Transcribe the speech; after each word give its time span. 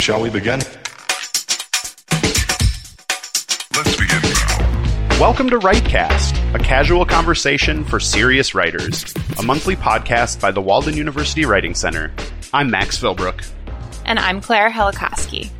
Shall 0.00 0.22
we 0.22 0.30
begin? 0.30 0.60
Let's 3.74 3.96
begin 3.98 4.22
now. 4.22 5.18
Welcome 5.20 5.50
to 5.50 5.58
WriteCast, 5.58 6.54
a 6.54 6.58
casual 6.58 7.04
conversation 7.04 7.84
for 7.84 7.98
serious 7.98 8.54
writers, 8.54 9.12
a 9.38 9.42
monthly 9.42 9.74
podcast 9.74 10.40
by 10.40 10.52
the 10.52 10.60
Walden 10.60 10.96
University 10.96 11.44
Writing 11.44 11.74
Center. 11.74 12.12
I'm 12.54 12.70
Max 12.70 12.96
Philbrook. 12.96 13.44
And 14.04 14.20
I'm 14.20 14.40
Claire 14.40 14.70
Helakoski. 14.70 15.50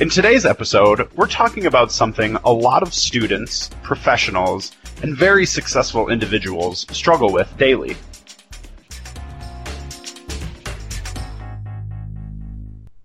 In 0.00 0.08
today's 0.08 0.44
episode, 0.46 1.08
we're 1.14 1.28
talking 1.28 1.66
about 1.66 1.92
something 1.92 2.36
a 2.44 2.52
lot 2.52 2.82
of 2.82 2.92
students, 2.92 3.70
professionals, 3.82 4.72
and 5.02 5.16
very 5.16 5.46
successful 5.46 6.08
individuals 6.08 6.86
struggle 6.90 7.32
with 7.32 7.56
daily. 7.56 7.96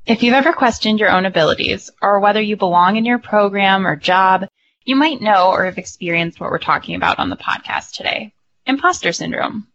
If 0.06 0.22
you've 0.22 0.36
ever 0.36 0.54
questioned 0.54 1.00
your 1.00 1.10
own 1.10 1.26
abilities, 1.26 1.90
or 2.00 2.20
whether 2.20 2.40
you 2.40 2.56
belong 2.56 2.96
in 2.96 3.06
your 3.06 3.18
program 3.18 3.88
or 3.88 3.96
job, 3.96 4.48
you 4.84 4.96
might 4.96 5.20
know 5.20 5.50
or 5.50 5.66
have 5.66 5.80
experienced 5.80 6.40
what 6.40 6.52
we're 6.52 6.60
talking 6.60 6.94
about 6.94 7.18
on 7.18 7.32
the 7.32 7.36
podcast 7.36 7.94
today 7.94 8.32
imposter 8.68 9.12
syndrome. 9.12 9.66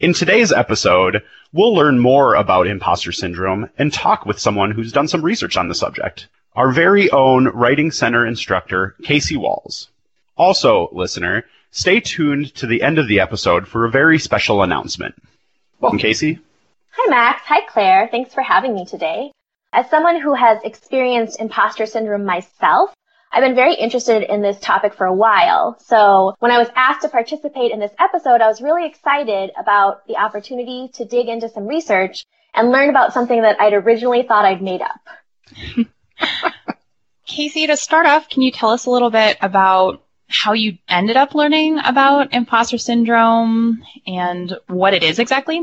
In 0.00 0.14
today's 0.14 0.50
episode, 0.52 1.22
we'll 1.52 1.74
learn 1.74 2.00
more 2.00 2.34
about 2.34 2.66
imposter 2.66 3.12
syndrome 3.12 3.70
and 3.78 3.92
talk 3.92 4.26
with 4.26 4.40
someone 4.40 4.72
who's 4.72 4.90
done 4.90 5.06
some 5.06 5.22
research 5.22 5.56
on 5.56 5.68
the 5.68 5.76
subject. 5.76 6.26
Our 6.56 6.72
very 6.72 7.08
own 7.12 7.46
Writing 7.46 7.92
Center 7.92 8.26
instructor, 8.26 8.96
Casey 9.04 9.36
Walls. 9.36 9.90
Also, 10.36 10.88
listener, 10.90 11.44
stay 11.70 12.00
tuned 12.00 12.52
to 12.56 12.66
the 12.66 12.82
end 12.82 12.98
of 12.98 13.06
the 13.06 13.20
episode 13.20 13.68
for 13.68 13.84
a 13.84 13.90
very 13.92 14.18
special 14.18 14.64
announcement. 14.64 15.14
Welcome, 15.78 16.00
Casey. 16.00 16.40
Hi, 16.90 17.10
Max. 17.10 17.42
Hi, 17.44 17.60
Claire. 17.68 18.08
Thanks 18.10 18.34
for 18.34 18.42
having 18.42 18.74
me 18.74 18.84
today. 18.86 19.30
As 19.76 19.90
someone 19.90 20.18
who 20.18 20.32
has 20.32 20.58
experienced 20.64 21.38
imposter 21.38 21.84
syndrome 21.84 22.24
myself, 22.24 22.94
I've 23.30 23.42
been 23.42 23.54
very 23.54 23.74
interested 23.74 24.22
in 24.22 24.40
this 24.40 24.58
topic 24.58 24.94
for 24.94 25.04
a 25.04 25.12
while. 25.12 25.78
So 25.80 26.34
when 26.38 26.50
I 26.50 26.56
was 26.56 26.68
asked 26.74 27.02
to 27.02 27.10
participate 27.10 27.72
in 27.72 27.78
this 27.78 27.92
episode, 27.98 28.40
I 28.40 28.48
was 28.48 28.62
really 28.62 28.86
excited 28.86 29.50
about 29.60 30.06
the 30.06 30.16
opportunity 30.16 30.88
to 30.94 31.04
dig 31.04 31.28
into 31.28 31.50
some 31.50 31.66
research 31.66 32.24
and 32.54 32.70
learn 32.70 32.88
about 32.88 33.12
something 33.12 33.42
that 33.42 33.60
I'd 33.60 33.74
originally 33.74 34.22
thought 34.22 34.46
I'd 34.46 34.62
made 34.62 34.80
up. 34.80 35.86
Casey, 37.26 37.66
to 37.66 37.76
start 37.76 38.06
off, 38.06 38.30
can 38.30 38.40
you 38.40 38.52
tell 38.52 38.70
us 38.70 38.86
a 38.86 38.90
little 38.90 39.10
bit 39.10 39.36
about 39.42 40.02
how 40.26 40.54
you 40.54 40.78
ended 40.88 41.18
up 41.18 41.34
learning 41.34 41.80
about 41.84 42.32
imposter 42.32 42.78
syndrome 42.78 43.82
and 44.06 44.56
what 44.68 44.94
it 44.94 45.02
is 45.02 45.18
exactly? 45.18 45.62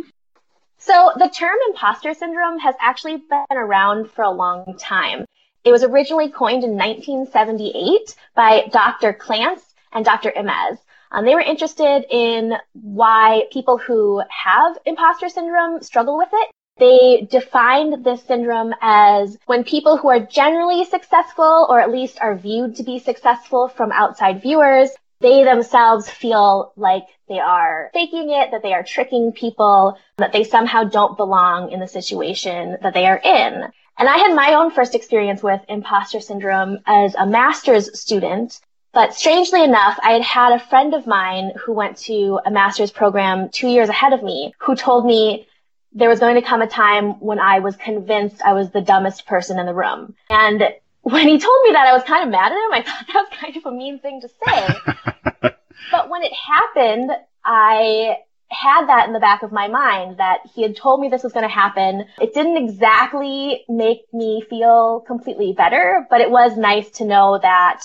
So 0.86 1.12
the 1.16 1.30
term 1.30 1.56
imposter 1.70 2.14
syndrome 2.14 2.60
has 2.60 2.76
actually 2.82 3.16
been 3.16 3.46
around 3.52 4.12
for 4.12 4.24
a 4.24 4.30
long 4.30 4.76
time. 4.78 5.24
It 5.64 5.72
was 5.72 5.82
originally 5.82 6.30
coined 6.30 6.66
in 6.66 6.72
1978 6.72 8.14
by 8.36 8.68
Dr. 8.70 9.14
Clance 9.14 9.64
and 9.94 10.04
Dr. 10.04 10.32
Imes. 10.32 10.80
Um, 11.10 11.24
they 11.24 11.36
were 11.36 11.40
interested 11.40 12.06
in 12.10 12.56
why 12.74 13.44
people 13.54 13.78
who 13.78 14.22
have 14.30 14.78
imposter 14.86 15.30
syndrome 15.30 15.82
struggle 15.82 16.18
with 16.18 16.30
it. 16.34 16.52
They 16.78 17.30
defined 17.32 18.04
this 18.04 18.24
syndrome 18.24 18.74
as 18.82 19.38
when 19.46 19.64
people 19.64 19.96
who 19.96 20.10
are 20.10 20.20
generally 20.20 20.84
successful 20.84 21.66
or 21.70 21.80
at 21.80 21.92
least 21.92 22.18
are 22.20 22.36
viewed 22.36 22.76
to 22.76 22.84
be 22.84 23.00
successful 23.00 23.70
from 23.70 23.94
outside 23.94 24.42
viewers 24.42 24.90
they 25.24 25.44
themselves 25.44 26.08
feel 26.08 26.74
like 26.76 27.06
they 27.28 27.40
are 27.40 27.90
faking 27.94 28.30
it, 28.30 28.52
that 28.52 28.62
they 28.62 28.74
are 28.74 28.84
tricking 28.84 29.32
people, 29.32 29.98
that 30.18 30.34
they 30.34 30.44
somehow 30.44 30.84
don't 30.84 31.18
belong 31.18 31.72
in 31.72 31.80
the 31.80 31.88
situation 31.88 32.78
that 32.84 32.94
they 32.94 33.08
are 33.08 33.18
in. 33.18 33.72
And 33.98 34.10
I 34.10 34.18
had 34.18 34.36
my 34.36 34.54
own 34.54 34.70
first 34.70 34.94
experience 34.94 35.42
with 35.42 35.62
imposter 35.70 36.20
syndrome 36.20 36.80
as 36.86 37.16
a 37.16 37.26
master's 37.26 37.98
student. 38.00 38.60
But 38.92 39.16
strangely 39.16 39.64
enough, 39.64 39.98
I 40.04 40.12
had 40.12 40.22
had 40.22 40.54
a 40.54 40.60
friend 40.60 40.94
of 40.94 41.08
mine 41.08 41.54
who 41.64 41.74
went 41.74 41.98
to 42.00 42.40
a 42.46 42.52
master's 42.52 42.92
program 42.92 43.50
two 43.50 43.70
years 43.70 43.90
ahead 43.90 44.14
of 44.14 44.22
me 44.22 44.54
who 44.60 44.76
told 44.76 45.06
me 45.06 45.48
there 45.94 46.10
was 46.10 46.20
going 46.20 46.36
to 46.36 46.42
come 46.42 46.62
a 46.62 46.68
time 46.68 47.20
when 47.20 47.40
I 47.40 47.60
was 47.60 47.76
convinced 47.78 48.42
I 48.42 48.54
was 48.54 48.72
the 48.72 48.82
dumbest 48.82 49.26
person 49.26 49.58
in 49.58 49.66
the 49.66 49.74
room. 49.74 50.16
And 50.30 50.64
when 51.04 51.28
he 51.28 51.38
told 51.38 51.64
me 51.64 51.72
that, 51.74 51.88
I 51.88 51.94
was 51.94 52.04
kind 52.04 52.24
of 52.24 52.32
mad 52.32 52.52
at 52.52 52.58
him. 52.58 52.74
I 52.74 52.82
thought 52.86 53.08
that 53.08 53.28
was 53.30 53.40
kind 53.40 53.58
of 53.58 53.66
a 53.66 53.72
mean 53.72 54.00
thing 54.00 54.22
to 54.22 54.30
say. 54.30 55.52
but 55.92 56.10
when 56.10 56.24
it 56.24 56.34
happened, 56.34 57.12
I 57.46 58.18
had 58.50 58.88
that 58.88 59.08
in 59.08 59.14
the 59.14 59.20
back 59.20 59.44
of 59.44 59.52
my 59.52 59.68
mind 59.68 60.18
that 60.18 60.40
he 60.54 60.62
had 60.62 60.78
told 60.78 61.02
me 61.02 61.10
this 61.10 61.24
was 61.24 61.34
going 61.34 61.48
to 61.48 61.54
happen. 61.54 62.06
It 62.22 62.34
didn't 62.34 62.58
exactly 62.58 63.64
make 63.68 64.02
me 64.14 64.44
feel 64.50 65.02
completely 65.02 65.54
better, 65.54 66.08
but 66.10 66.22
it 66.22 66.32
was 66.32 66.56
nice 66.56 66.90
to 66.92 67.06
know 67.06 67.40
that 67.42 67.84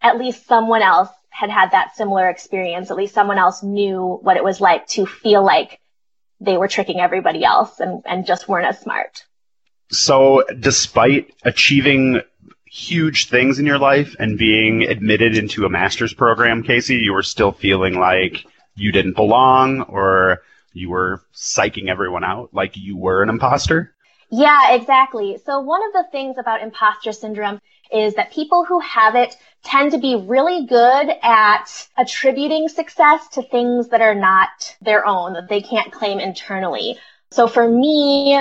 at 0.00 0.18
least 0.18 0.46
someone 0.46 0.82
else 0.82 1.10
had 1.30 1.50
had 1.50 1.72
that 1.72 1.96
similar 1.96 2.28
experience. 2.28 2.90
At 2.90 2.96
least 2.96 3.14
someone 3.14 3.38
else 3.38 3.62
knew 3.62 4.18
what 4.22 4.36
it 4.36 4.44
was 4.44 4.60
like 4.60 4.86
to 4.88 5.04
feel 5.04 5.44
like 5.44 5.80
they 6.40 6.56
were 6.56 6.68
tricking 6.68 7.00
everybody 7.00 7.44
else 7.44 7.80
and, 7.80 8.02
and 8.06 8.24
just 8.24 8.48
weren't 8.48 8.66
as 8.66 8.80
smart. 8.80 9.24
So, 9.90 10.44
despite 10.60 11.34
achieving 11.44 12.20
huge 12.70 13.28
things 13.28 13.58
in 13.58 13.66
your 13.66 13.78
life 13.78 14.14
and 14.18 14.38
being 14.38 14.84
admitted 14.84 15.36
into 15.36 15.64
a 15.64 15.68
master's 15.68 16.12
program, 16.12 16.62
Casey, 16.62 16.96
you 16.96 17.12
were 17.12 17.22
still 17.22 17.52
feeling 17.52 17.98
like 17.98 18.44
you 18.76 18.92
didn't 18.92 19.14
belong 19.14 19.82
or 19.82 20.42
you 20.72 20.90
were 20.90 21.22
psyching 21.34 21.88
everyone 21.88 22.24
out 22.24 22.50
like 22.52 22.76
you 22.76 22.96
were 22.96 23.22
an 23.22 23.28
imposter? 23.28 23.94
Yeah, 24.30 24.74
exactly. 24.74 25.38
So 25.44 25.60
one 25.60 25.80
of 25.86 25.92
the 25.92 26.04
things 26.12 26.36
about 26.38 26.62
imposter 26.62 27.12
syndrome 27.12 27.60
is 27.90 28.14
that 28.14 28.32
people 28.32 28.64
who 28.64 28.78
have 28.80 29.14
it 29.14 29.34
tend 29.64 29.92
to 29.92 29.98
be 29.98 30.14
really 30.14 30.66
good 30.66 31.10
at 31.22 31.88
attributing 31.96 32.68
success 32.68 33.26
to 33.28 33.42
things 33.42 33.88
that 33.88 34.02
are 34.02 34.14
not 34.14 34.76
their 34.82 35.06
own, 35.06 35.32
that 35.32 35.48
they 35.48 35.62
can't 35.62 35.90
claim 35.90 36.20
internally. 36.20 36.98
So 37.30 37.46
for 37.46 37.66
me, 37.66 38.38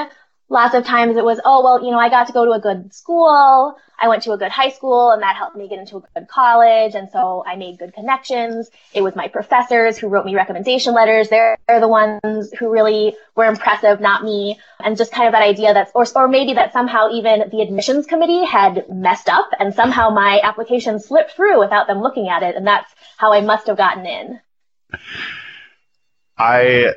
lots 0.49 0.75
of 0.75 0.85
times 0.85 1.17
it 1.17 1.25
was, 1.25 1.39
oh, 1.43 1.63
well, 1.63 1.83
you 1.83 1.91
know, 1.91 1.99
I 1.99 2.09
got 2.09 2.27
to 2.27 2.33
go 2.33 2.45
to 2.45 2.51
a 2.51 2.59
good 2.59 2.93
school. 2.93 3.75
I 3.99 4.07
went 4.07 4.23
to 4.23 4.31
a 4.31 4.37
good 4.37 4.51
high 4.51 4.69
school 4.69 5.11
and 5.11 5.23
that 5.23 5.35
helped 5.35 5.55
me 5.55 5.67
get 5.67 5.79
into 5.79 5.97
a 5.97 6.01
good 6.01 6.27
college. 6.27 6.93
And 6.93 7.09
so 7.09 7.43
I 7.45 7.55
made 7.55 7.79
good 7.79 7.93
connections. 7.93 8.69
It 8.93 9.01
was 9.01 9.15
my 9.15 9.27
professors 9.27 9.97
who 9.97 10.07
wrote 10.07 10.25
me 10.25 10.35
recommendation 10.35 10.93
letters. 10.93 11.29
They're, 11.29 11.57
the 11.67 11.87
ones 11.87 12.53
who 12.57 12.69
really 12.69 13.15
were 13.35 13.45
impressive, 13.45 13.99
not 13.99 14.23
me. 14.23 14.59
And 14.79 14.95
just 14.95 15.11
kind 15.11 15.27
of 15.27 15.33
that 15.33 15.41
idea 15.41 15.73
that, 15.73 15.91
or, 15.95 16.05
or 16.15 16.27
maybe 16.27 16.53
that 16.53 16.73
somehow 16.73 17.09
even 17.11 17.49
the 17.51 17.61
admissions 17.61 18.05
committee 18.05 18.45
had 18.45 18.85
messed 18.89 19.29
up 19.29 19.49
and 19.59 19.73
somehow 19.73 20.11
my 20.11 20.39
application 20.43 20.99
slipped 20.99 21.31
through 21.31 21.59
without 21.59 21.87
them 21.87 22.01
looking 22.01 22.29
at 22.29 22.43
it. 22.43 22.55
And 22.55 22.65
that's 22.67 22.93
how 23.17 23.33
I 23.33 23.41
must 23.41 23.67
have 23.67 23.77
gotten 23.77 24.05
in. 24.05 24.39
I 26.37 26.93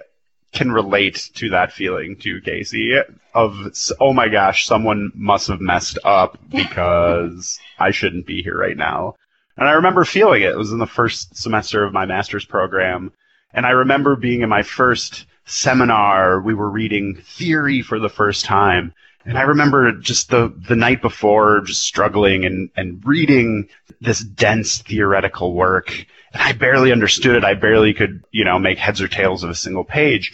can 0.53 0.73
relate 0.73 1.31
to 1.35 1.51
that 1.51 1.73
feeling 1.73 2.17
too, 2.17 2.41
Casey, 2.41 2.97
of, 3.35 3.55
oh 4.01 4.13
my 4.13 4.29
gosh, 4.29 4.67
someone 4.67 5.13
must 5.15 5.49
have 5.49 5.61
messed 5.61 5.99
up 6.05 6.39
because 6.51 7.59
I 7.79 7.91
shouldn't 7.91 8.27
be 8.27 8.43
here 8.43 8.59
right 8.59 8.77
now. 8.77 9.17
And 9.57 9.69
I 9.69 9.73
remember 9.73 10.05
feeling 10.05 10.43
it. 10.43 10.51
It 10.51 10.59
was 10.59 10.73
in 10.73 10.79
the 10.79 10.87
first 10.87 11.37
semester 11.37 11.85
of 11.85 11.93
my 11.93 12.07
master's 12.07 12.45
program. 12.45 13.13
And 13.53 13.67
I 13.67 13.71
remember 13.71 14.17
being 14.17 14.43
in 14.43 14.49
my 14.49 14.63
first 14.63 15.27
seminar, 15.45 16.41
we 16.41 16.55
were 16.55 16.71
reading 16.71 17.17
theory 17.17 17.83
for 17.83 17.99
the 17.99 18.09
first 18.09 18.45
time. 18.45 18.95
And 19.25 19.37
I 19.37 19.43
remember 19.43 19.93
just 19.93 20.31
the, 20.31 20.53
the 20.69 20.77
night 20.77 21.03
before 21.03 21.61
just 21.61 21.83
struggling 21.83 22.45
and, 22.45 22.71
and 22.77 23.05
reading 23.05 23.69
this 24.01 24.21
dense 24.21 24.79
theoretical 24.79 25.53
work. 25.53 26.07
And 26.33 26.43
I 26.43 26.53
barely 26.53 26.91
understood 26.91 27.37
it. 27.37 27.45
I 27.45 27.55
barely 27.55 27.93
could, 27.93 28.25
you 28.31 28.45
know, 28.45 28.59
make 28.59 28.79
heads 28.79 29.01
or 29.01 29.09
tails 29.09 29.45
of 29.45 29.51
a 29.51 29.55
single 29.55 29.85
page. 29.85 30.33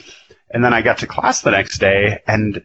And 0.50 0.64
then 0.64 0.72
I 0.72 0.82
got 0.82 0.98
to 0.98 1.06
class 1.06 1.42
the 1.42 1.50
next 1.50 1.78
day 1.78 2.20
and 2.26 2.64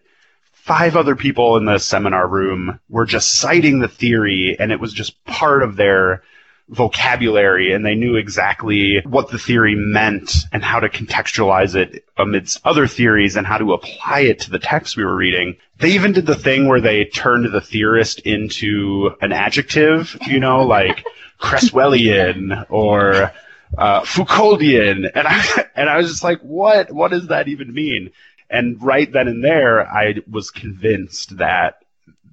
five 0.52 0.96
other 0.96 1.16
people 1.16 1.58
in 1.58 1.66
the 1.66 1.80
seminar 1.80 2.28
room 2.28 2.80
were 2.88 3.06
just 3.06 3.40
citing 3.40 3.80
the 3.80 3.88
theory 3.88 4.56
and 4.60 4.72
it 4.72 4.80
was 4.80 4.94
just 4.94 5.24
part 5.26 5.64
of 5.64 5.76
their 5.76 6.22
vocabulary 6.72 7.74
and 7.74 7.86
they 7.86 7.96
knew 7.96 8.16
exactly 8.16 9.02
what 9.02 9.30
the 9.30 9.38
theory 9.38 9.76
meant 9.76 10.34
and 10.54 10.64
how 10.64 10.80
to 10.80 10.88
contextualize 10.88 11.76
it 11.76 12.06
amidst 12.18 12.66
other 12.66 12.88
theories 12.88 13.36
and 13.36 13.46
how 13.46 13.58
to 13.58 13.74
apply 13.74 14.22
it 14.22 14.40
to 14.40 14.50
the 14.50 14.58
text 14.58 14.96
we 14.96 15.04
were 15.04 15.16
reading. 15.16 15.58
They 15.80 15.92
even 15.92 16.14
did 16.14 16.26
the 16.26 16.36
thing 16.36 16.68
where 16.68 16.80
they 16.80 17.06
turned 17.06 17.52
the 17.52 17.60
theorist 17.60 18.20
into 18.22 19.12
an 19.20 19.34
adjective, 19.34 20.18
you 20.26 20.40
know, 20.40 20.64
like 20.66 21.06
Cresswellian 21.40 22.66
or 22.70 23.34
uh, 23.78 24.02
Foucauldian. 24.02 25.12
And 25.14 25.28
I, 25.28 25.66
and 25.76 25.90
I 25.90 25.98
was 25.98 26.10
just 26.10 26.24
like, 26.24 26.40
what, 26.40 26.90
what 26.92 27.12
does 27.12 27.28
that 27.28 27.50
even 27.50 27.74
mean? 27.74 28.12
And 28.50 28.82
right 28.82 29.12
then 29.12 29.28
and 29.28 29.44
there, 29.44 29.86
I 29.86 30.16
was 30.30 30.52
convinced 30.52 31.38
that 31.38 31.81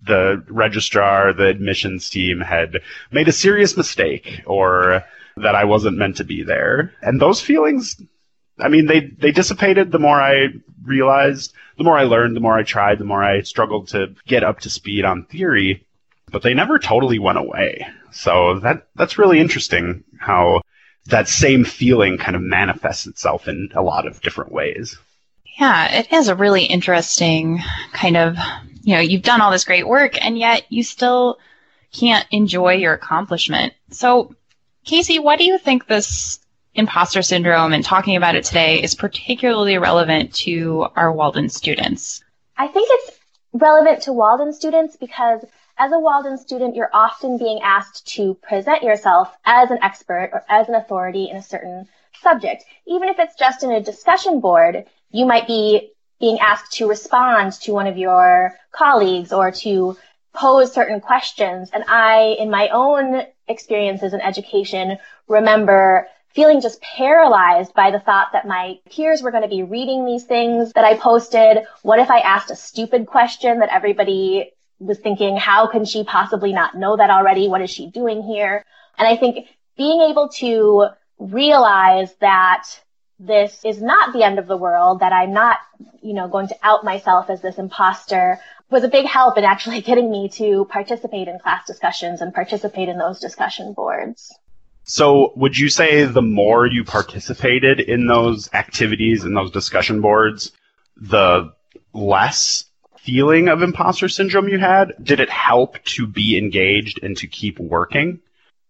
the 0.08 0.42
registrar, 0.48 1.32
the 1.32 1.46
admissions 1.46 2.10
team 2.10 2.40
had 2.40 2.80
made 3.12 3.28
a 3.28 3.32
serious 3.32 3.76
mistake 3.76 4.42
or 4.46 5.04
that 5.36 5.54
I 5.54 5.64
wasn't 5.64 5.98
meant 5.98 6.16
to 6.16 6.24
be 6.24 6.42
there. 6.42 6.92
And 7.00 7.20
those 7.20 7.40
feelings, 7.40 8.02
I 8.58 8.68
mean, 8.68 8.86
they, 8.86 9.00
they 9.00 9.30
dissipated 9.30 9.92
the 9.92 10.00
more 10.00 10.20
I 10.20 10.48
realized, 10.82 11.52
the 11.76 11.84
more 11.84 11.96
I 11.96 12.04
learned, 12.04 12.34
the 12.34 12.40
more 12.40 12.58
I 12.58 12.64
tried, 12.64 12.98
the 12.98 13.04
more 13.04 13.22
I 13.22 13.42
struggled 13.42 13.88
to 13.88 14.14
get 14.26 14.42
up 14.42 14.60
to 14.60 14.70
speed 14.70 15.04
on 15.04 15.26
theory, 15.26 15.86
but 16.32 16.42
they 16.42 16.54
never 16.54 16.80
totally 16.80 17.20
went 17.20 17.38
away. 17.38 17.86
So 18.10 18.58
that, 18.60 18.88
that's 18.96 19.18
really 19.18 19.38
interesting 19.38 20.02
how 20.18 20.62
that 21.06 21.28
same 21.28 21.64
feeling 21.64 22.18
kind 22.18 22.34
of 22.34 22.42
manifests 22.42 23.06
itself 23.06 23.46
in 23.46 23.70
a 23.74 23.82
lot 23.82 24.06
of 24.06 24.20
different 24.22 24.52
ways. 24.52 24.98
Yeah, 25.58 25.92
it 25.92 26.12
is 26.12 26.28
a 26.28 26.34
really 26.34 26.64
interesting 26.64 27.60
kind 27.92 28.16
of, 28.16 28.36
you 28.88 28.94
know, 28.94 29.00
you've 29.00 29.20
done 29.20 29.42
all 29.42 29.50
this 29.50 29.66
great 29.66 29.86
work 29.86 30.14
and 30.24 30.38
yet 30.38 30.64
you 30.70 30.82
still 30.82 31.38
can't 31.92 32.26
enjoy 32.30 32.72
your 32.72 32.94
accomplishment. 32.94 33.74
So, 33.90 34.34
Casey, 34.86 35.18
why 35.18 35.36
do 35.36 35.44
you 35.44 35.58
think 35.58 35.86
this 35.86 36.38
imposter 36.72 37.20
syndrome 37.20 37.74
and 37.74 37.84
talking 37.84 38.16
about 38.16 38.34
it 38.34 38.44
today 38.44 38.82
is 38.82 38.94
particularly 38.94 39.76
relevant 39.76 40.32
to 40.36 40.86
our 40.96 41.12
Walden 41.12 41.50
students? 41.50 42.24
I 42.56 42.66
think 42.68 42.88
it's 42.90 43.18
relevant 43.52 44.00
to 44.04 44.14
Walden 44.14 44.54
students 44.54 44.96
because 44.96 45.44
as 45.76 45.92
a 45.92 45.98
Walden 45.98 46.38
student, 46.38 46.74
you're 46.74 46.88
often 46.94 47.36
being 47.36 47.60
asked 47.62 48.06
to 48.14 48.38
present 48.40 48.82
yourself 48.82 49.36
as 49.44 49.70
an 49.70 49.80
expert 49.82 50.30
or 50.32 50.44
as 50.48 50.66
an 50.70 50.74
authority 50.74 51.28
in 51.28 51.36
a 51.36 51.42
certain 51.42 51.86
subject. 52.22 52.64
Even 52.86 53.10
if 53.10 53.18
it's 53.18 53.36
just 53.36 53.62
in 53.62 53.70
a 53.70 53.82
discussion 53.82 54.40
board, 54.40 54.86
you 55.10 55.26
might 55.26 55.46
be 55.46 55.92
being 56.20 56.38
asked 56.40 56.72
to 56.72 56.88
respond 56.88 57.52
to 57.52 57.72
one 57.72 57.86
of 57.86 57.96
your 57.96 58.54
colleagues 58.72 59.32
or 59.32 59.50
to 59.50 59.96
pose 60.34 60.72
certain 60.72 61.00
questions. 61.00 61.70
And 61.72 61.84
I, 61.88 62.36
in 62.38 62.50
my 62.50 62.68
own 62.68 63.22
experiences 63.46 64.12
in 64.12 64.20
education, 64.20 64.98
remember 65.26 66.06
feeling 66.34 66.60
just 66.60 66.80
paralyzed 66.80 67.74
by 67.74 67.90
the 67.90 67.98
thought 67.98 68.28
that 68.32 68.46
my 68.46 68.78
peers 68.90 69.22
were 69.22 69.30
going 69.30 69.42
to 69.42 69.48
be 69.48 69.62
reading 69.62 70.04
these 70.04 70.24
things 70.24 70.72
that 70.74 70.84
I 70.84 70.96
posted. 70.96 71.64
What 71.82 71.98
if 71.98 72.10
I 72.10 72.20
asked 72.20 72.50
a 72.50 72.56
stupid 72.56 73.06
question 73.06 73.60
that 73.60 73.70
everybody 73.72 74.52
was 74.78 74.98
thinking, 74.98 75.36
how 75.36 75.66
can 75.66 75.84
she 75.84 76.04
possibly 76.04 76.52
not 76.52 76.76
know 76.76 76.96
that 76.96 77.10
already? 77.10 77.48
What 77.48 77.62
is 77.62 77.70
she 77.70 77.90
doing 77.90 78.22
here? 78.22 78.64
And 78.96 79.08
I 79.08 79.16
think 79.16 79.48
being 79.76 80.02
able 80.02 80.28
to 80.36 80.88
realize 81.18 82.14
that 82.20 82.68
this 83.18 83.64
is 83.64 83.82
not 83.82 84.12
the 84.12 84.22
end 84.22 84.38
of 84.38 84.46
the 84.46 84.56
world, 84.56 85.00
that 85.00 85.12
I'm 85.12 85.32
not, 85.32 85.58
you 86.02 86.14
know, 86.14 86.28
going 86.28 86.48
to 86.48 86.56
out 86.62 86.84
myself 86.84 87.30
as 87.30 87.40
this 87.40 87.58
imposter 87.58 88.38
was 88.70 88.84
a 88.84 88.88
big 88.88 89.06
help 89.06 89.38
in 89.38 89.44
actually 89.44 89.80
getting 89.90 90.10
me 90.10 90.28
to 90.30 90.66
participate 90.66 91.28
in 91.28 91.38
class 91.38 91.66
discussions 91.66 92.20
and 92.20 92.32
participate 92.32 92.88
in 92.88 92.98
those 92.98 93.20
discussion 93.20 93.72
boards. 93.72 94.32
So 94.84 95.32
would 95.36 95.58
you 95.58 95.68
say 95.68 96.04
the 96.04 96.22
more 96.22 96.66
you 96.66 96.84
participated 96.84 97.80
in 97.80 98.06
those 98.06 98.48
activities 98.54 99.24
and 99.24 99.36
those 99.36 99.50
discussion 99.50 100.00
boards, 100.00 100.52
the 100.96 101.52
less 101.92 102.64
feeling 102.98 103.48
of 103.48 103.62
imposter 103.62 104.08
syndrome 104.08 104.48
you 104.48 104.58
had? 104.58 104.94
Did 105.02 105.20
it 105.20 105.28
help 105.28 105.82
to 105.84 106.06
be 106.06 106.38
engaged 106.38 107.00
and 107.02 107.16
to 107.18 107.26
keep 107.26 107.58
working? 107.58 108.20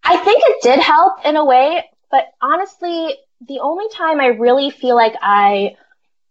I 0.03 0.17
think 0.17 0.43
it 0.45 0.57
did 0.63 0.81
help 0.81 1.25
in 1.25 1.37
a 1.37 1.45
way, 1.45 1.85
but 2.11 2.25
honestly, 2.41 3.15
the 3.47 3.61
only 3.61 3.89
time 3.95 4.21
I 4.21 4.27
really 4.27 4.71
feel 4.71 4.97
like 4.97 5.15
I 5.21 5.77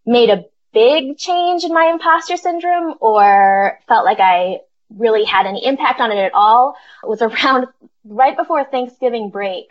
made 0.05 0.29
a 0.29 0.45
big 0.73 1.17
change 1.17 1.63
in 1.63 1.73
my 1.73 1.89
imposter 1.91 2.37
syndrome 2.37 2.95
or 2.99 3.79
felt 3.87 4.05
like 4.05 4.19
I 4.19 4.59
really 4.95 5.23
had 5.23 5.45
any 5.45 5.65
impact 5.65 5.99
on 5.99 6.11
it 6.11 6.17
at 6.17 6.33
all 6.33 6.75
was 7.03 7.21
around 7.21 7.67
right 8.05 8.37
before 8.37 8.63
Thanksgiving 8.63 9.29
break. 9.29 9.67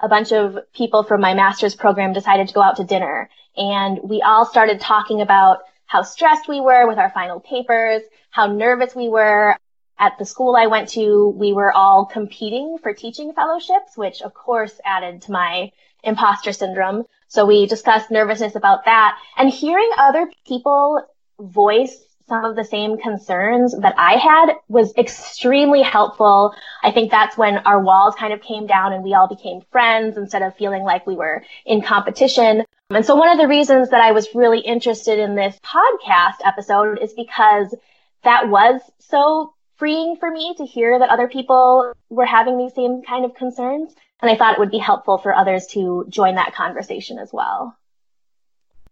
A 0.00 0.08
bunch 0.08 0.32
of 0.32 0.58
people 0.74 1.04
from 1.04 1.20
my 1.20 1.34
master's 1.34 1.74
program 1.74 2.12
decided 2.12 2.48
to 2.48 2.54
go 2.54 2.62
out 2.62 2.76
to 2.76 2.84
dinner 2.84 3.30
and 3.56 3.98
we 4.02 4.22
all 4.22 4.44
started 4.44 4.80
talking 4.80 5.20
about 5.20 5.60
how 5.86 6.02
stressed 6.02 6.48
we 6.48 6.60
were 6.60 6.86
with 6.86 6.98
our 6.98 7.10
final 7.10 7.40
papers, 7.40 8.02
how 8.30 8.46
nervous 8.46 8.94
we 8.94 9.08
were. 9.08 9.56
At 9.98 10.18
the 10.18 10.26
school 10.26 10.56
I 10.56 10.66
went 10.66 10.90
to, 10.90 11.28
we 11.30 11.54
were 11.54 11.72
all 11.72 12.04
competing 12.04 12.76
for 12.82 12.92
teaching 12.92 13.32
fellowships, 13.32 13.96
which 13.96 14.20
of 14.20 14.34
course 14.34 14.78
added 14.84 15.22
to 15.22 15.32
my 15.32 15.72
imposter 16.06 16.52
syndrome. 16.52 17.04
So 17.28 17.44
we 17.44 17.66
discussed 17.66 18.10
nervousness 18.10 18.54
about 18.54 18.84
that 18.84 19.18
and 19.36 19.50
hearing 19.50 19.90
other 19.98 20.30
people 20.46 21.02
voice 21.38 22.06
some 22.28 22.44
of 22.44 22.56
the 22.56 22.64
same 22.64 22.98
concerns 22.98 23.76
that 23.78 23.94
I 23.96 24.16
had 24.16 24.54
was 24.68 24.92
extremely 24.96 25.82
helpful. 25.82 26.54
I 26.82 26.90
think 26.90 27.10
that's 27.10 27.36
when 27.36 27.58
our 27.58 27.80
walls 27.80 28.16
kind 28.16 28.32
of 28.32 28.42
came 28.42 28.66
down 28.66 28.92
and 28.92 29.04
we 29.04 29.14
all 29.14 29.28
became 29.28 29.60
friends 29.70 30.16
instead 30.16 30.42
of 30.42 30.56
feeling 30.56 30.82
like 30.82 31.06
we 31.06 31.14
were 31.14 31.44
in 31.64 31.82
competition. 31.82 32.64
And 32.90 33.06
so 33.06 33.14
one 33.14 33.28
of 33.28 33.38
the 33.38 33.46
reasons 33.46 33.90
that 33.90 34.00
I 34.00 34.12
was 34.12 34.34
really 34.34 34.60
interested 34.60 35.18
in 35.18 35.36
this 35.36 35.56
podcast 35.64 36.36
episode 36.44 36.98
is 37.00 37.12
because 37.12 37.74
that 38.24 38.48
was 38.48 38.80
so 38.98 39.52
freeing 39.76 40.16
for 40.16 40.30
me 40.30 40.54
to 40.56 40.64
hear 40.64 40.98
that 40.98 41.10
other 41.10 41.28
people 41.28 41.92
were 42.10 42.26
having 42.26 42.58
these 42.58 42.74
same 42.74 43.02
kind 43.02 43.24
of 43.24 43.34
concerns. 43.34 43.94
And 44.20 44.30
I 44.30 44.36
thought 44.36 44.54
it 44.54 44.58
would 44.58 44.70
be 44.70 44.78
helpful 44.78 45.18
for 45.18 45.34
others 45.34 45.66
to 45.68 46.06
join 46.08 46.36
that 46.36 46.54
conversation 46.54 47.18
as 47.18 47.30
well. 47.32 47.76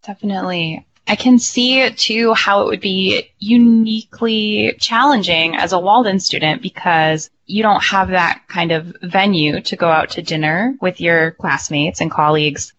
Definitely. 0.04 0.86
I 1.06 1.16
can 1.16 1.38
see 1.38 1.90
too 1.90 2.34
how 2.34 2.62
it 2.62 2.66
would 2.66 2.80
be 2.80 3.30
uniquely 3.38 4.74
challenging 4.78 5.54
as 5.56 5.72
a 5.72 5.78
Walden 5.78 6.18
student 6.18 6.62
because 6.62 7.30
you 7.46 7.62
don't 7.62 7.82
have 7.82 8.08
that 8.08 8.42
kind 8.48 8.72
of 8.72 8.96
venue 9.02 9.60
to 9.60 9.76
go 9.76 9.88
out 9.88 10.10
to 10.10 10.22
dinner 10.22 10.76
with 10.80 11.00
your 11.00 11.32
classmates 11.32 12.00
and 12.00 12.10
colleagues 12.10 12.72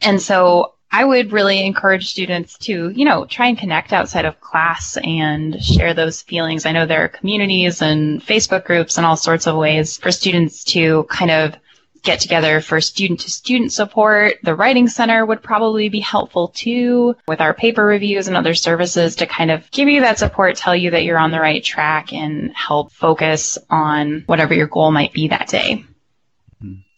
and 0.00 0.20
so 0.20 0.74
I 0.90 1.04
would 1.04 1.32
really 1.32 1.64
encourage 1.64 2.08
students 2.08 2.56
to, 2.58 2.90
you 2.90 3.04
know, 3.04 3.26
try 3.26 3.48
and 3.48 3.58
connect 3.58 3.92
outside 3.92 4.24
of 4.24 4.40
class 4.40 4.96
and 4.96 5.62
share 5.62 5.92
those 5.92 6.22
feelings. 6.22 6.64
I 6.64 6.72
know 6.72 6.86
there 6.86 7.04
are 7.04 7.08
communities 7.08 7.82
and 7.82 8.24
Facebook 8.24 8.64
groups 8.64 8.96
and 8.96 9.04
all 9.04 9.16
sorts 9.16 9.46
of 9.46 9.56
ways 9.56 9.98
for 9.98 10.10
students 10.10 10.64
to 10.64 11.04
kind 11.04 11.30
of 11.30 11.54
get 12.02 12.20
together 12.20 12.60
for 12.60 12.80
student 12.80 13.20
to 13.20 13.30
student 13.30 13.72
support. 13.72 14.34
The 14.42 14.54
Writing 14.54 14.88
Center 14.88 15.24
would 15.24 15.42
probably 15.42 15.88
be 15.88 16.00
helpful 16.00 16.48
too 16.48 17.16
with 17.26 17.40
our 17.40 17.54
paper 17.54 17.84
reviews 17.84 18.28
and 18.28 18.36
other 18.36 18.54
services 18.54 19.16
to 19.16 19.26
kind 19.26 19.50
of 19.50 19.70
give 19.70 19.88
you 19.88 20.00
that 20.00 20.18
support, 20.18 20.56
tell 20.56 20.76
you 20.76 20.90
that 20.90 21.04
you're 21.04 21.18
on 21.18 21.30
the 21.30 21.40
right 21.40 21.62
track 21.62 22.12
and 22.12 22.52
help 22.54 22.92
focus 22.92 23.58
on 23.70 24.24
whatever 24.26 24.54
your 24.54 24.66
goal 24.66 24.90
might 24.90 25.12
be 25.12 25.28
that 25.28 25.48
day. 25.48 25.84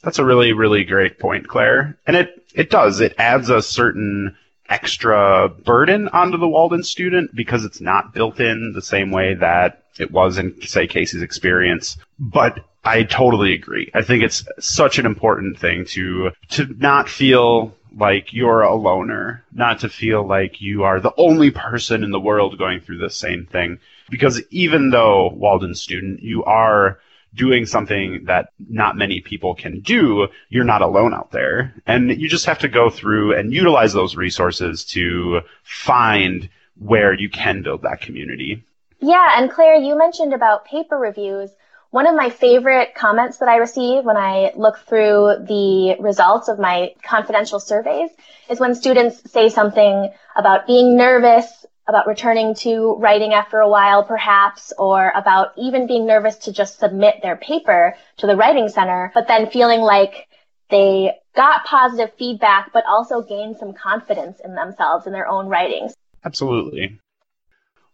That's 0.03 0.19
a 0.19 0.25
really, 0.25 0.53
really 0.53 0.85
great 0.85 1.19
point, 1.19 1.47
Claire. 1.47 1.99
And 2.07 2.17
it, 2.17 2.43
it 2.55 2.71
does. 2.71 3.01
It 3.01 3.15
adds 3.19 3.51
a 3.51 3.61
certain 3.61 4.37
extra 4.69 5.49
burden 5.49 6.09
onto 6.09 6.39
the 6.39 6.49
Walden 6.49 6.83
student 6.83 7.35
because 7.35 7.65
it's 7.65 7.81
not 7.81 8.15
built 8.15 8.41
in 8.41 8.73
the 8.75 8.81
same 8.81 9.11
way 9.11 9.35
that 9.35 9.80
it 9.99 10.11
was 10.11 10.39
in, 10.39 10.61
say, 10.63 10.87
Casey's 10.87 11.23
experience. 11.23 11.97
But 12.19 12.65
I 12.85 13.03
totally 13.03 13.53
agree. 13.53 13.91
I 13.95 14.03
think 14.03 14.23
it's 14.23 14.45
such 14.59 14.99
an 14.99 15.07
important 15.07 15.59
thing 15.59 15.85
to, 15.87 16.31
to 16.51 16.67
not 16.79 17.09
feel 17.09 17.75
like 17.97 18.33
you're 18.33 18.63
a 18.63 18.75
loner, 18.75 19.45
not 19.53 19.81
to 19.81 19.89
feel 19.89 20.27
like 20.27 20.61
you 20.61 20.85
are 20.85 21.01
the 21.01 21.13
only 21.17 21.51
person 21.51 22.05
in 22.05 22.11
the 22.11 22.21
world 22.21 22.59
going 22.59 22.81
through 22.81 22.99
the 22.99 23.11
same 23.11 23.47
thing. 23.47 23.79
Because 24.09 24.41
even 24.51 24.91
though 24.91 25.29
Walden 25.29 25.75
student, 25.75 26.23
you 26.23 26.45
are 26.45 27.01
doing 27.35 27.67
something 27.67 28.25
that 28.25 28.51
not 28.69 28.97
many 28.97 29.21
people 29.21 29.55
can 29.55 29.81
do, 29.81 30.29
you're 30.49 30.65
not 30.65 30.83
alone 30.83 31.15
out 31.15 31.31
there. 31.31 31.75
And 31.87 32.21
you 32.21 32.29
just 32.29 32.47
have 32.47 32.59
to 32.61 32.69
go 32.69 32.91
through 32.91 33.37
and 33.37 33.53
utilize 33.53 33.93
those 33.93 34.17
resources 34.17 34.85
to 34.87 35.41
find 35.63 36.49
where 36.79 37.13
you 37.13 37.29
can 37.29 37.63
build 37.63 37.83
that 37.83 38.01
community. 38.01 38.65
Yeah, 39.01 39.39
and 39.39 39.51
Claire, 39.51 39.77
you 39.77 39.97
mentioned 39.97 40.35
about 40.35 40.65
paper 40.65 40.97
reviews. 40.97 41.51
One 41.91 42.07
of 42.07 42.15
my 42.15 42.31
favorite 42.31 42.95
comments 42.95 43.39
that 43.39 43.49
I 43.49 43.57
receive 43.57 44.05
when 44.05 44.17
I 44.17 44.53
look 44.55 44.79
through 44.87 45.45
the 45.49 45.97
results 45.99 46.49
of 46.49 46.59
my 46.59 46.95
confidential 47.03 47.59
surveys 47.59 48.11
is 48.49 48.61
when 48.61 48.75
students 48.75 49.31
say 49.31 49.49
something 49.49 50.11
about 50.37 50.67
being 50.67 50.97
nervous 50.97 51.67
about 51.91 52.07
returning 52.07 52.55
to 52.55 52.95
writing 53.01 53.35
after 53.35 53.59
a 53.59 53.69
while, 53.69 54.05
perhaps, 54.05 54.73
or 54.79 55.13
about 55.17 55.53
even 55.59 55.89
being 55.89 56.07
nervous 56.07 56.37
to 56.37 56.53
just 56.53 56.79
submit 56.79 57.17
their 57.21 57.37
paper 57.37 57.97
to 58.19 58.29
the 58.29 58.37
writing 58.37 58.69
center, 58.69 59.11
but 59.13 59.27
then 59.27 59.51
feeling 59.51 59.81
like 59.81 60.29
they 60.71 61.13
got 61.35 61.65
positive 61.65 62.15
feedback, 62.17 62.73
but 62.73 62.85
also 62.89 63.23
gained 63.23 63.57
some 63.57 63.73
confidence 63.73 64.39
in 64.45 64.55
themselves 64.55 65.07
in 65.07 65.13
their 65.13 65.27
own 65.27 65.49
writings. 65.49 65.93
Absolutely. 66.25 67.01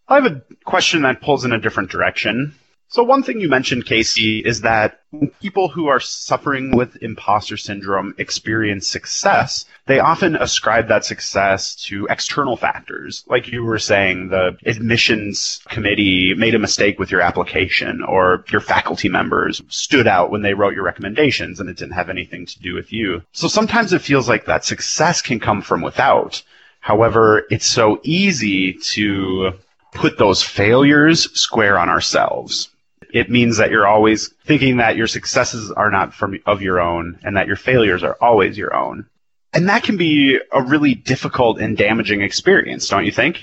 I 0.09 0.15
have 0.21 0.27
a 0.27 0.43
question 0.65 1.03
that 1.03 1.21
pulls 1.21 1.45
in 1.45 1.53
a 1.53 1.59
different 1.59 1.91
direction. 1.91 2.55
So 2.89 3.03
one 3.03 3.25
thing 3.25 3.41
you 3.41 3.49
mentioned, 3.49 3.87
Casey, 3.87 4.39
is 4.39 4.61
that 4.61 5.01
people 5.43 5.69
who 5.69 5.89
are 5.89 5.99
suffering 5.99 6.77
with 6.77 7.03
imposter 7.03 7.57
syndrome 7.57 8.15
experience 8.17 8.89
success, 8.89 9.65
they 9.87 9.99
often 9.99 10.37
ascribe 10.37 10.87
that 10.87 11.05
success 11.05 11.75
to 11.87 12.07
external 12.09 12.57
factors. 12.57 13.25
Like 13.27 13.49
you 13.49 13.65
were 13.65 13.81
saying, 13.81 14.29
the 14.29 14.57
admissions 14.65 15.61
committee 15.69 16.35
made 16.35 16.55
a 16.55 16.61
mistake 16.61 17.01
with 17.01 17.11
your 17.11 17.21
application 17.21 18.05
or 18.05 18.45
your 18.53 18.61
faculty 18.61 19.09
members 19.09 19.61
stood 19.69 20.07
out 20.07 20.31
when 20.31 20.43
they 20.43 20.55
wrote 20.55 20.75
your 20.75 20.85
recommendations 20.85 21.59
and 21.59 21.69
it 21.69 21.77
didn't 21.77 21.95
have 21.95 22.09
anything 22.09 22.47
to 22.47 22.61
do 22.61 22.75
with 22.75 22.93
you. 22.93 23.23
So 23.33 23.49
sometimes 23.49 23.93
it 23.93 24.03
feels 24.03 24.29
like 24.29 24.45
that 24.45 24.65
success 24.65 25.21
can 25.21 25.41
come 25.41 25.63
from 25.63 25.83
without. 25.83 26.45
However, 26.79 27.45
it's 27.51 27.67
so 27.67 28.01
easy 28.05 28.75
to 28.75 29.55
put 29.93 30.19
those 30.19 30.43
failures 30.43 31.31
square 31.39 31.79
on 31.79 31.89
ourselves 31.89 32.71
it 33.17 33.31
means 33.31 33.57
that 33.57 33.71
you're 33.71 33.87
always 33.87 34.29
thinking 34.45 34.79
that 34.79 34.97
your 34.97 35.07
successes 35.07 35.71
are 35.71 35.91
not 35.91 36.13
from 36.13 36.39
of 36.45 36.63
your 36.63 36.81
own 36.81 37.19
and 37.23 37.37
that 37.37 37.47
your 37.47 37.57
failures 37.57 38.03
are 38.03 38.17
always 38.21 38.59
your 38.59 38.75
own. 38.75 39.07
And 39.53 39.69
that 39.69 39.85
can 39.85 39.97
be 39.97 40.39
a 40.53 40.63
really 40.63 40.95
difficult 40.95 41.59
and 41.59 41.77
damaging 41.77 42.21
experience, 42.21 42.89
don't 42.89 43.07
you 43.07 43.13
think? 43.13 43.41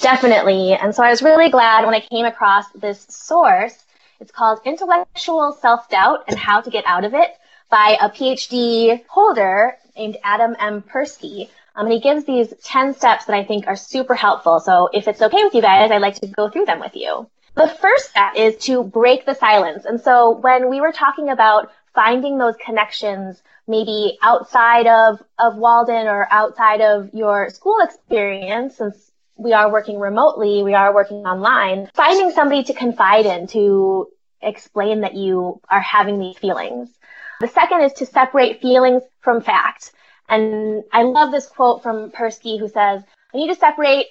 Definitely. 0.00 0.74
And 0.74 0.94
so 0.94 1.02
I 1.02 1.10
was 1.10 1.22
really 1.22 1.50
glad 1.50 1.84
when 1.84 1.94
I 1.94 2.00
came 2.00 2.24
across 2.24 2.70
this 2.72 3.04
source. 3.08 3.84
It's 4.20 4.30
called 4.30 4.60
Intellectual 4.64 5.56
Self 5.60 5.88
Doubt 5.88 6.24
and 6.28 6.38
How 6.38 6.60
to 6.60 6.70
Get 6.70 6.84
Out 6.86 7.04
of 7.04 7.14
It 7.14 7.30
by 7.70 7.96
a 8.00 8.08
PhD 8.10 9.04
holder 9.08 9.76
named 9.96 10.18
Adam 10.22 10.54
M. 10.60 10.82
Persky. 10.82 11.48
Um, 11.76 11.86
and 11.86 11.92
he 11.92 12.00
gives 12.00 12.24
these 12.24 12.52
10 12.62 12.94
steps 12.94 13.24
that 13.24 13.34
I 13.34 13.44
think 13.44 13.66
are 13.66 13.76
super 13.76 14.14
helpful. 14.14 14.60
So 14.60 14.88
if 14.92 15.08
it's 15.08 15.20
okay 15.22 15.42
with 15.42 15.54
you 15.54 15.62
guys, 15.62 15.90
I'd 15.90 16.02
like 16.02 16.16
to 16.16 16.26
go 16.26 16.48
through 16.48 16.66
them 16.66 16.80
with 16.80 16.94
you. 16.94 17.28
The 17.54 17.68
first 17.68 18.10
step 18.10 18.32
is 18.36 18.56
to 18.64 18.82
break 18.82 19.26
the 19.26 19.34
silence. 19.34 19.84
And 19.84 20.00
so 20.00 20.30
when 20.30 20.68
we 20.70 20.80
were 20.80 20.92
talking 20.92 21.30
about 21.30 21.70
finding 21.94 22.38
those 22.38 22.54
connections, 22.56 23.40
maybe 23.68 24.18
outside 24.22 24.86
of, 24.86 25.22
of 25.38 25.56
Walden 25.56 26.08
or 26.08 26.26
outside 26.30 26.80
of 26.80 27.14
your 27.14 27.50
school 27.50 27.78
experience, 27.80 28.76
since 28.76 29.12
we 29.36 29.52
are 29.52 29.70
working 29.70 29.98
remotely, 29.98 30.62
we 30.62 30.74
are 30.74 30.94
working 30.94 31.18
online, 31.18 31.88
finding 31.94 32.32
somebody 32.32 32.64
to 32.64 32.74
confide 32.74 33.26
in 33.26 33.46
to 33.48 34.08
explain 34.42 35.00
that 35.00 35.14
you 35.14 35.60
are 35.70 35.80
having 35.80 36.18
these 36.18 36.36
feelings. 36.36 36.90
The 37.40 37.48
second 37.48 37.82
is 37.82 37.92
to 37.94 38.06
separate 38.06 38.60
feelings 38.60 39.02
from 39.20 39.40
fact. 39.40 39.92
And 40.28 40.84
I 40.92 41.02
love 41.02 41.30
this 41.30 41.46
quote 41.46 41.82
from 41.82 42.10
Persky 42.10 42.58
who 42.58 42.68
says, 42.68 43.02
I 43.32 43.36
need 43.36 43.48
to 43.48 43.54
separate 43.54 44.06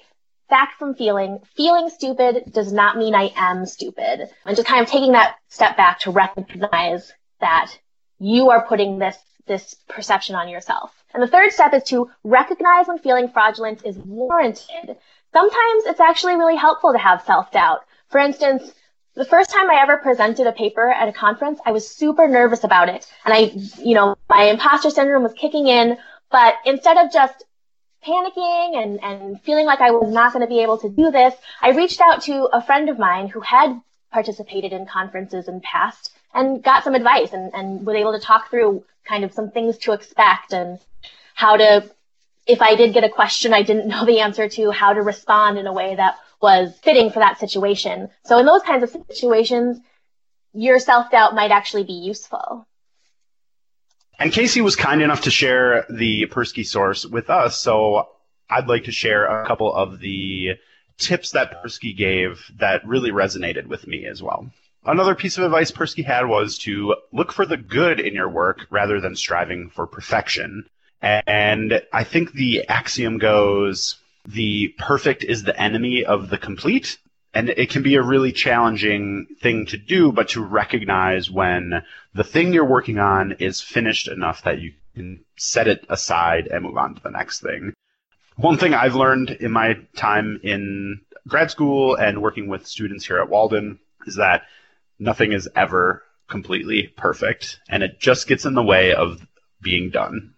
fact 0.49 0.77
from 0.77 0.93
feeling. 0.93 1.39
Feeling 1.55 1.89
stupid 1.89 2.51
does 2.51 2.71
not 2.71 2.97
mean 2.97 3.15
I 3.15 3.31
am 3.35 3.65
stupid. 3.65 4.29
And 4.45 4.55
just 4.55 4.67
kind 4.67 4.83
of 4.83 4.89
taking 4.89 5.13
that 5.13 5.37
step 5.49 5.77
back 5.77 5.99
to 5.99 6.11
recognize 6.11 7.11
that 7.39 7.71
you 8.19 8.51
are 8.51 8.65
putting 8.67 8.99
this, 8.99 9.17
this 9.47 9.75
perception 9.89 10.35
on 10.35 10.49
yourself. 10.49 10.91
And 11.13 11.21
the 11.21 11.27
third 11.27 11.51
step 11.51 11.73
is 11.73 11.83
to 11.85 12.09
recognize 12.23 12.87
when 12.87 12.99
feeling 12.99 13.29
fraudulent 13.29 13.85
is 13.85 13.97
warranted. 13.97 14.97
Sometimes 15.31 15.85
it's 15.85 15.99
actually 15.99 16.35
really 16.35 16.55
helpful 16.55 16.91
to 16.93 16.99
have 16.99 17.23
self-doubt. 17.23 17.81
For 18.09 18.19
instance, 18.19 18.71
the 19.15 19.25
first 19.25 19.51
time 19.51 19.69
I 19.69 19.81
ever 19.81 19.97
presented 19.97 20.47
a 20.47 20.51
paper 20.51 20.89
at 20.89 21.07
a 21.07 21.13
conference, 21.13 21.59
I 21.65 21.71
was 21.71 21.87
super 21.87 22.27
nervous 22.27 22.63
about 22.63 22.89
it. 22.89 23.05
And 23.25 23.33
I, 23.33 23.51
you 23.79 23.93
know, 23.93 24.15
my 24.27 24.45
imposter 24.45 24.89
syndrome 24.89 25.23
was 25.23 25.33
kicking 25.33 25.67
in, 25.67 25.97
but 26.31 26.55
instead 26.65 26.97
of 26.97 27.11
just 27.11 27.43
panicking 28.05 28.83
and, 28.83 29.03
and 29.03 29.41
feeling 29.41 29.65
like 29.65 29.81
I 29.81 29.91
was 29.91 30.11
not 30.11 30.33
going 30.33 30.41
to 30.41 30.49
be 30.49 30.61
able 30.61 30.77
to 30.79 30.89
do 30.89 31.11
this, 31.11 31.33
I 31.61 31.71
reached 31.71 32.01
out 32.01 32.23
to 32.23 32.49
a 32.51 32.61
friend 32.61 32.89
of 32.89 32.97
mine 32.97 33.27
who 33.27 33.39
had 33.39 33.79
participated 34.11 34.73
in 34.73 34.85
conferences 34.85 35.47
in 35.47 35.61
past 35.61 36.11
and 36.33 36.63
got 36.63 36.83
some 36.83 36.95
advice 36.95 37.33
and, 37.33 37.53
and 37.53 37.85
was 37.85 37.95
able 37.95 38.13
to 38.13 38.19
talk 38.19 38.49
through 38.49 38.83
kind 39.05 39.23
of 39.23 39.33
some 39.33 39.51
things 39.51 39.77
to 39.79 39.93
expect 39.93 40.53
and 40.53 40.79
how 41.35 41.57
to, 41.57 41.89
if 42.47 42.61
I 42.61 42.75
did 42.75 42.93
get 42.93 43.03
a 43.03 43.09
question 43.09 43.53
I 43.53 43.61
didn't 43.61 43.87
know 43.89 44.05
the 44.05 44.21
answer 44.21 44.49
to, 44.49 44.71
how 44.71 44.93
to 44.93 45.01
respond 45.01 45.57
in 45.57 45.67
a 45.67 45.73
way 45.73 45.95
that 45.95 46.17
was 46.43 46.77
fitting 46.83 47.09
for 47.09 47.19
that 47.19 47.39
situation. 47.39 48.09
So 48.25 48.37
in 48.37 48.45
those 48.45 48.61
kinds 48.63 48.83
of 48.83 48.89
situations, 49.09 49.79
your 50.53 50.77
self-doubt 50.77 51.33
might 51.33 51.51
actually 51.51 51.85
be 51.85 51.93
useful. 51.93 52.67
And 54.19 54.31
Casey 54.31 54.61
was 54.61 54.75
kind 54.75 55.01
enough 55.01 55.21
to 55.21 55.31
share 55.31 55.85
the 55.89 56.27
Persky 56.27 56.65
source 56.65 57.05
with 57.05 57.29
us, 57.29 57.57
so 57.57 58.09
I'd 58.49 58.67
like 58.67 58.83
to 58.83 58.91
share 58.91 59.25
a 59.25 59.47
couple 59.47 59.73
of 59.73 59.99
the 59.99 60.59
tips 60.97 61.31
that 61.31 61.63
Persky 61.63 61.95
gave 61.97 62.51
that 62.59 62.85
really 62.85 63.11
resonated 63.11 63.65
with 63.65 63.87
me 63.87 64.05
as 64.05 64.21
well. 64.21 64.51
Another 64.85 65.15
piece 65.15 65.37
of 65.37 65.45
advice 65.45 65.71
Persky 65.71 66.05
had 66.05 66.27
was 66.27 66.57
to 66.59 66.95
look 67.13 67.31
for 67.31 67.45
the 67.45 67.57
good 67.57 68.01
in 68.01 68.13
your 68.13 68.29
work 68.29 68.67
rather 68.69 68.99
than 68.99 69.15
striving 69.15 69.69
for 69.69 69.87
perfection. 69.87 70.65
And 71.01 71.81
I 71.91 72.03
think 72.03 72.33
the 72.33 72.67
axiom 72.67 73.17
goes, 73.17 73.95
the 74.25 74.69
perfect 74.77 75.23
is 75.23 75.43
the 75.43 75.59
enemy 75.59 76.05
of 76.05 76.29
the 76.29 76.37
complete 76.37 76.97
and 77.33 77.49
it 77.49 77.69
can 77.69 77.81
be 77.81 77.95
a 77.95 78.01
really 78.01 78.31
challenging 78.31 79.25
thing 79.41 79.65
to 79.67 79.77
do, 79.77 80.11
but 80.11 80.29
to 80.29 80.43
recognize 80.43 81.31
when 81.31 81.83
the 82.13 82.23
thing 82.23 82.53
you're 82.53 82.63
working 82.63 82.99
on 82.99 83.33
is 83.39 83.59
finished 83.59 84.07
enough 84.07 84.43
that 84.43 84.59
you 84.59 84.73
can 84.93 85.23
set 85.35 85.67
it 85.67 85.85
aside 85.89 86.47
and 86.47 86.63
move 86.63 86.77
on 86.77 86.93
to 86.93 87.01
the 87.01 87.09
next 87.09 87.41
thing. 87.41 87.73
One 88.35 88.57
thing 88.57 88.73
I've 88.73 88.95
learned 88.95 89.31
in 89.31 89.51
my 89.51 89.75
time 89.95 90.39
in 90.43 91.01
grad 91.27 91.49
school 91.49 91.95
and 91.95 92.21
working 92.21 92.47
with 92.47 92.67
students 92.67 93.05
here 93.05 93.19
at 93.19 93.29
Walden 93.29 93.79
is 94.05 94.15
that 94.15 94.43
nothing 94.99 95.33
is 95.33 95.49
ever 95.55 96.03
completely 96.27 96.93
perfect, 96.95 97.59
and 97.67 97.83
it 97.83 97.99
just 97.99 98.27
gets 98.27 98.45
in 98.45 98.53
the 98.53 98.63
way 98.63 98.93
of 98.93 99.25
being 99.61 99.89
done. 99.89 100.33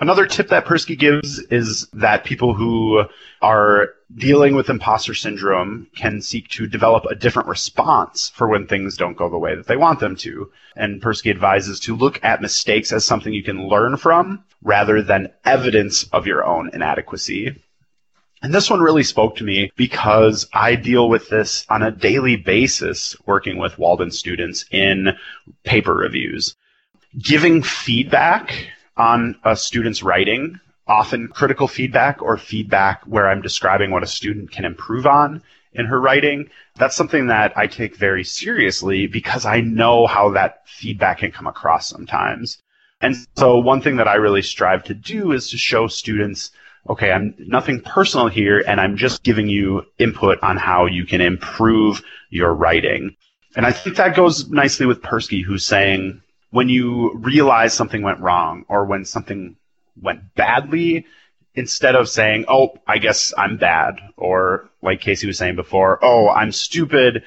Another 0.00 0.26
tip 0.26 0.48
that 0.48 0.64
Persky 0.64 0.98
gives 0.98 1.38
is 1.38 1.86
that 1.92 2.24
people 2.24 2.52
who 2.52 3.04
are 3.40 3.90
dealing 4.16 4.56
with 4.56 4.68
imposter 4.68 5.14
syndrome 5.14 5.86
can 5.94 6.20
seek 6.20 6.48
to 6.48 6.66
develop 6.66 7.04
a 7.04 7.14
different 7.14 7.48
response 7.48 8.32
for 8.34 8.48
when 8.48 8.66
things 8.66 8.96
don't 8.96 9.16
go 9.16 9.30
the 9.30 9.38
way 9.38 9.54
that 9.54 9.68
they 9.68 9.76
want 9.76 10.00
them 10.00 10.16
to. 10.16 10.50
And 10.74 11.00
Persky 11.00 11.30
advises 11.30 11.78
to 11.80 11.96
look 11.96 12.22
at 12.24 12.42
mistakes 12.42 12.92
as 12.92 13.04
something 13.04 13.32
you 13.32 13.44
can 13.44 13.68
learn 13.68 13.96
from 13.96 14.44
rather 14.62 15.00
than 15.00 15.32
evidence 15.44 16.04
of 16.12 16.26
your 16.26 16.44
own 16.44 16.70
inadequacy. 16.72 17.62
And 18.42 18.52
this 18.52 18.68
one 18.68 18.80
really 18.80 19.04
spoke 19.04 19.36
to 19.36 19.44
me 19.44 19.70
because 19.76 20.48
I 20.52 20.74
deal 20.74 21.08
with 21.08 21.28
this 21.28 21.64
on 21.70 21.82
a 21.82 21.92
daily 21.92 22.34
basis 22.34 23.16
working 23.26 23.58
with 23.58 23.78
Walden 23.78 24.10
students 24.10 24.64
in 24.72 25.16
paper 25.62 25.94
reviews. 25.94 26.56
Giving 27.16 27.62
feedback 27.62 28.70
on 28.96 29.36
a 29.44 29.56
student's 29.56 30.02
writing, 30.02 30.60
often 30.86 31.28
critical 31.28 31.68
feedback 31.68 32.22
or 32.22 32.36
feedback 32.36 33.02
where 33.04 33.28
I'm 33.28 33.42
describing 33.42 33.90
what 33.90 34.02
a 34.02 34.08
student 34.08 34.50
can 34.50 34.64
improve 34.64 35.06
on 35.06 35.42
in 35.72 35.86
her 35.86 36.00
writing. 36.00 36.50
That's 36.76 36.96
something 36.96 37.26
that 37.28 37.56
I 37.56 37.66
take 37.66 37.96
very 37.96 38.24
seriously 38.24 39.06
because 39.06 39.44
I 39.44 39.60
know 39.60 40.06
how 40.06 40.30
that 40.30 40.68
feedback 40.68 41.18
can 41.18 41.32
come 41.32 41.46
across 41.46 41.88
sometimes. 41.88 42.58
And 43.00 43.16
so 43.36 43.58
one 43.58 43.80
thing 43.80 43.96
that 43.96 44.08
I 44.08 44.14
really 44.14 44.42
strive 44.42 44.84
to 44.84 44.94
do 44.94 45.32
is 45.32 45.50
to 45.50 45.58
show 45.58 45.88
students, 45.88 46.50
okay, 46.88 47.10
I'm 47.12 47.34
nothing 47.38 47.80
personal 47.80 48.28
here 48.28 48.62
and 48.66 48.80
I'm 48.80 48.96
just 48.96 49.22
giving 49.24 49.48
you 49.48 49.84
input 49.98 50.38
on 50.42 50.56
how 50.56 50.86
you 50.86 51.04
can 51.04 51.20
improve 51.20 52.02
your 52.30 52.54
writing. 52.54 53.16
And 53.56 53.66
I 53.66 53.72
think 53.72 53.96
that 53.96 54.16
goes 54.16 54.48
nicely 54.50 54.86
with 54.86 55.02
Persky, 55.02 55.44
who's 55.44 55.64
saying, 55.64 56.20
when 56.54 56.68
you 56.68 57.12
realize 57.14 57.74
something 57.74 58.00
went 58.00 58.20
wrong 58.20 58.64
or 58.68 58.84
when 58.84 59.04
something 59.04 59.56
went 60.00 60.36
badly, 60.36 61.04
instead 61.56 61.96
of 61.96 62.08
saying, 62.08 62.44
oh, 62.46 62.78
I 62.86 62.98
guess 62.98 63.34
I'm 63.36 63.56
bad, 63.56 63.96
or 64.16 64.70
like 64.80 65.00
Casey 65.00 65.26
was 65.26 65.36
saying 65.36 65.56
before, 65.56 65.98
oh, 66.00 66.28
I'm 66.28 66.52
stupid, 66.52 67.24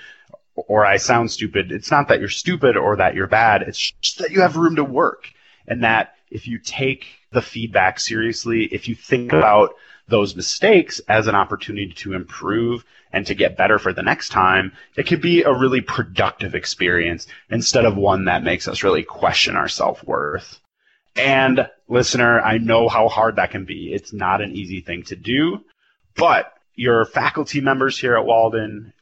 or 0.55 0.85
I 0.85 0.95
sound 0.95 1.29
stupid, 1.29 1.73
it's 1.73 1.91
not 1.91 2.07
that 2.07 2.21
you're 2.21 2.29
stupid 2.29 2.77
or 2.77 2.95
that 2.95 3.15
you're 3.15 3.27
bad, 3.27 3.63
it's 3.63 3.91
just 3.99 4.19
that 4.19 4.31
you 4.31 4.39
have 4.39 4.55
room 4.55 4.77
to 4.77 4.85
work. 4.85 5.29
And 5.67 5.83
that 5.83 6.15
if 6.31 6.47
you 6.47 6.57
take 6.57 7.05
the 7.33 7.41
feedback 7.41 7.99
seriously, 7.99 8.63
if 8.63 8.87
you 8.87 8.95
think 8.95 9.33
about 9.33 9.71
those 10.07 10.37
mistakes 10.37 11.01
as 11.09 11.27
an 11.27 11.35
opportunity 11.35 11.91
to 11.95 12.13
improve 12.13 12.85
and 13.11 13.25
to 13.27 13.35
get 13.35 13.57
better 13.57 13.79
for 13.79 13.93
the 13.93 14.03
next 14.03 14.29
time, 14.29 14.71
it 14.95 15.07
could 15.07 15.21
be 15.21 15.43
a 15.43 15.53
really 15.53 15.81
productive 15.81 16.55
experience 16.55 17.27
instead 17.49 17.85
of 17.85 17.95
one 17.95 18.25
that 18.25 18.43
makes 18.43 18.67
us 18.67 18.83
really 18.83 19.03
question 19.03 19.55
our 19.55 19.67
self 19.69 20.03
worth. 20.03 20.59
And 21.15 21.67
listener, 21.87 22.39
I 22.41 22.57
know 22.59 22.87
how 22.87 23.07
hard 23.07 23.37
that 23.37 23.51
can 23.51 23.65
be. 23.65 23.91
It's 23.93 24.13
not 24.13 24.41
an 24.41 24.53
easy 24.53 24.81
thing 24.81 25.03
to 25.03 25.15
do, 25.15 25.61
but 26.15 26.53
your 26.75 27.05
faculty 27.05 27.59
members 27.59 27.97
here 27.97 28.15
at 28.15 28.25
Walden, 28.25 28.93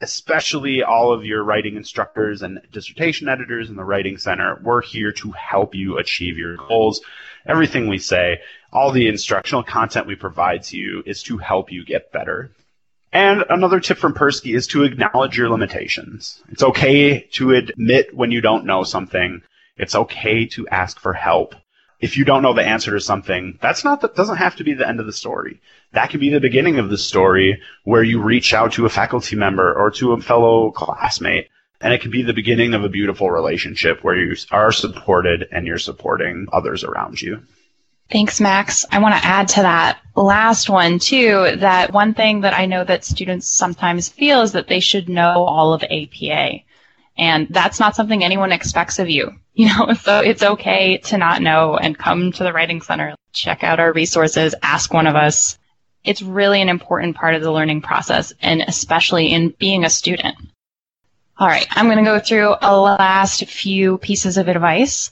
especially 0.00 0.82
all 0.82 1.12
of 1.12 1.24
your 1.24 1.42
writing 1.42 1.76
instructors 1.76 2.42
and 2.42 2.60
dissertation 2.72 3.28
editors 3.28 3.68
in 3.68 3.76
the 3.76 3.84
Writing 3.84 4.16
Center, 4.16 4.60
we're 4.62 4.82
here 4.82 5.10
to 5.12 5.32
help 5.32 5.74
you 5.74 5.98
achieve 5.98 6.38
your 6.38 6.56
goals. 6.56 7.00
Everything 7.46 7.88
we 7.88 7.98
say, 7.98 8.38
all 8.72 8.92
the 8.92 9.08
instructional 9.08 9.64
content 9.64 10.06
we 10.06 10.14
provide 10.14 10.62
to 10.64 10.76
you 10.76 11.02
is 11.04 11.22
to 11.24 11.38
help 11.38 11.72
you 11.72 11.84
get 11.84 12.12
better. 12.12 12.50
And 13.16 13.44
another 13.48 13.80
tip 13.80 13.96
from 13.96 14.12
Persky 14.12 14.54
is 14.54 14.66
to 14.66 14.84
acknowledge 14.84 15.38
your 15.38 15.48
limitations. 15.48 16.42
It's 16.50 16.62
okay 16.62 17.20
to 17.32 17.54
admit 17.54 18.14
when 18.14 18.30
you 18.30 18.42
don't 18.42 18.66
know 18.66 18.82
something. 18.82 19.40
It's 19.78 19.94
okay 19.94 20.44
to 20.48 20.68
ask 20.68 21.00
for 21.00 21.14
help. 21.14 21.54
If 21.98 22.18
you 22.18 22.26
don't 22.26 22.42
know 22.42 22.52
the 22.52 22.62
answer 22.62 22.90
to 22.90 23.00
something, 23.00 23.58
that's 23.62 23.84
not 23.84 24.02
that 24.02 24.16
doesn't 24.16 24.36
have 24.36 24.56
to 24.56 24.64
be 24.64 24.74
the 24.74 24.86
end 24.86 25.00
of 25.00 25.06
the 25.06 25.14
story. 25.14 25.62
That 25.92 26.10
can 26.10 26.20
be 26.20 26.28
the 26.28 26.40
beginning 26.40 26.78
of 26.78 26.90
the 26.90 26.98
story 26.98 27.58
where 27.84 28.02
you 28.02 28.20
reach 28.20 28.52
out 28.52 28.72
to 28.72 28.84
a 28.84 28.90
faculty 28.90 29.34
member 29.34 29.72
or 29.72 29.90
to 29.92 30.12
a 30.12 30.20
fellow 30.20 30.70
classmate. 30.70 31.48
And 31.80 31.94
it 31.94 32.02
can 32.02 32.10
be 32.10 32.20
the 32.20 32.34
beginning 32.34 32.74
of 32.74 32.84
a 32.84 32.90
beautiful 32.90 33.30
relationship 33.30 34.04
where 34.04 34.18
you 34.18 34.36
are 34.50 34.72
supported 34.72 35.48
and 35.50 35.66
you're 35.66 35.78
supporting 35.78 36.48
others 36.52 36.84
around 36.84 37.22
you. 37.22 37.40
Thanks, 38.10 38.40
Max. 38.40 38.84
I 38.92 39.00
want 39.00 39.16
to 39.16 39.26
add 39.26 39.48
to 39.48 39.62
that 39.62 40.00
last 40.14 40.70
one 40.70 40.98
too, 40.98 41.56
that 41.56 41.92
one 41.92 42.14
thing 42.14 42.42
that 42.42 42.54
I 42.54 42.66
know 42.66 42.84
that 42.84 43.04
students 43.04 43.48
sometimes 43.48 44.08
feel 44.08 44.42
is 44.42 44.52
that 44.52 44.68
they 44.68 44.80
should 44.80 45.08
know 45.08 45.44
all 45.44 45.72
of 45.72 45.82
APA. 45.82 46.60
And 47.18 47.48
that's 47.50 47.80
not 47.80 47.96
something 47.96 48.22
anyone 48.22 48.52
expects 48.52 48.98
of 48.98 49.08
you. 49.08 49.32
You 49.58 49.68
know, 49.68 49.94
so 49.94 50.20
it's 50.20 50.42
okay 50.42 50.98
to 51.04 51.16
not 51.16 51.40
know 51.40 51.78
and 51.78 51.96
come 51.96 52.30
to 52.30 52.44
the 52.44 52.52
Writing 52.52 52.82
Center, 52.82 53.14
check 53.32 53.64
out 53.64 53.80
our 53.80 53.90
resources, 53.90 54.54
ask 54.62 54.92
one 54.92 55.06
of 55.06 55.16
us. 55.16 55.56
It's 56.04 56.20
really 56.20 56.60
an 56.60 56.68
important 56.68 57.16
part 57.16 57.34
of 57.34 57.40
the 57.40 57.50
learning 57.50 57.80
process 57.80 58.34
and 58.42 58.60
especially 58.68 59.32
in 59.32 59.54
being 59.58 59.82
a 59.82 59.88
student. 59.88 60.36
All 61.38 61.48
right, 61.48 61.66
I'm 61.70 61.86
going 61.86 61.96
to 61.96 62.04
go 62.04 62.20
through 62.20 62.54
a 62.60 62.78
last 62.78 63.46
few 63.46 63.96
pieces 63.96 64.36
of 64.36 64.48
advice. 64.48 65.10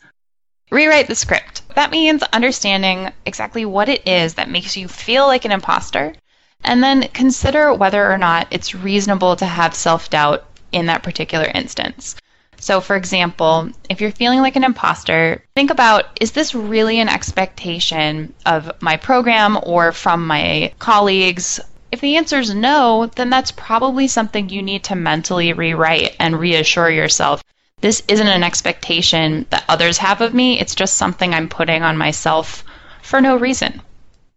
Rewrite 0.75 1.07
the 1.07 1.14
script. 1.14 1.62
That 1.76 1.93
means 1.93 2.25
understanding 2.33 3.12
exactly 3.25 3.64
what 3.64 3.88
it 3.88 4.09
is 4.09 4.35
that 4.35 4.50
makes 4.50 4.76
you 4.76 4.88
feel 4.88 5.25
like 5.28 5.45
an 5.45 5.52
imposter, 5.52 6.16
and 6.64 6.83
then 6.83 7.07
consider 7.12 7.73
whether 7.73 8.11
or 8.11 8.19
not 8.19 8.49
it's 8.50 8.75
reasonable 8.75 9.37
to 9.37 9.47
have 9.47 9.73
self 9.73 10.11
doubt 10.11 10.45
in 10.73 10.87
that 10.87 11.04
particular 11.04 11.45
instance. 11.54 12.16
So, 12.59 12.81
for 12.81 12.97
example, 12.97 13.71
if 13.88 14.00
you're 14.00 14.11
feeling 14.11 14.40
like 14.40 14.57
an 14.57 14.64
imposter, 14.64 15.45
think 15.54 15.71
about 15.71 16.07
is 16.21 16.33
this 16.33 16.57
really 16.57 16.99
an 16.99 17.09
expectation 17.09 18.35
of 18.45 18.73
my 18.81 18.97
program 18.97 19.57
or 19.62 19.93
from 19.93 20.26
my 20.26 20.73
colleagues? 20.81 21.61
If 21.93 22.00
the 22.00 22.16
answer 22.16 22.40
is 22.40 22.52
no, 22.52 23.07
then 23.14 23.31
that's 23.31 23.52
probably 23.52 24.09
something 24.09 24.49
you 24.49 24.61
need 24.61 24.83
to 24.85 24.97
mentally 24.97 25.52
rewrite 25.52 26.16
and 26.19 26.40
reassure 26.40 26.90
yourself 26.90 27.45
this 27.85 28.03
isn't 28.09 28.29
an 28.29 28.43
expectation 28.43 29.45
that 29.50 29.62
others 29.69 29.99
have 29.99 30.23
of 30.23 30.33
me. 30.33 30.59
It's 30.59 30.75
just 30.75 30.97
something 30.97 31.35
I'm 31.35 31.50
putting 31.50 31.83
on 31.83 31.99
myself 31.99 32.64
for 33.03 33.21
no 33.21 33.37
reason. 33.37 33.83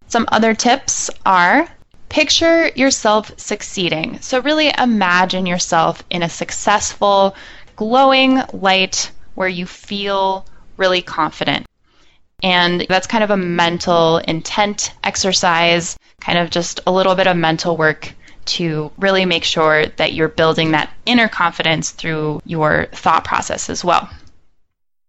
Some 0.08 0.27
other 0.34 0.54
tips 0.54 1.10
are 1.25 1.66
picture 2.10 2.68
yourself 2.75 3.32
succeeding. 3.38 4.20
So, 4.20 4.42
really 4.42 4.74
imagine 4.77 5.46
yourself 5.46 6.04
in 6.10 6.24
a 6.24 6.30
successful, 6.30 7.38
glowing 7.77 8.42
light 8.51 9.12
where 9.36 9.48
you 9.48 9.66
feel 9.66 10.46
really 10.75 11.01
confident. 11.01 11.66
And 12.44 12.86
that's 12.89 13.08
kind 13.08 13.24
of 13.24 13.32
a 13.32 13.38
mental 13.38 14.18
intent 14.18 14.92
exercise, 15.06 15.98
kind 16.20 16.38
of 16.38 16.50
just 16.50 16.82
a 16.86 16.92
little 16.92 17.16
bit 17.16 17.27
of 17.27 17.38
mental 17.38 17.77
work 17.77 18.13
to 18.48 18.92
really 18.98 19.25
make 19.25 19.44
sure 19.44 19.86
that 19.98 20.13
you're 20.13 20.27
building 20.27 20.72
that 20.72 20.92
inner 21.06 21.27
confidence 21.27 21.92
through 21.92 22.42
your 22.46 22.88
thought 22.94 23.24
process 23.24 23.70
as 23.70 23.84
well. 23.84 24.10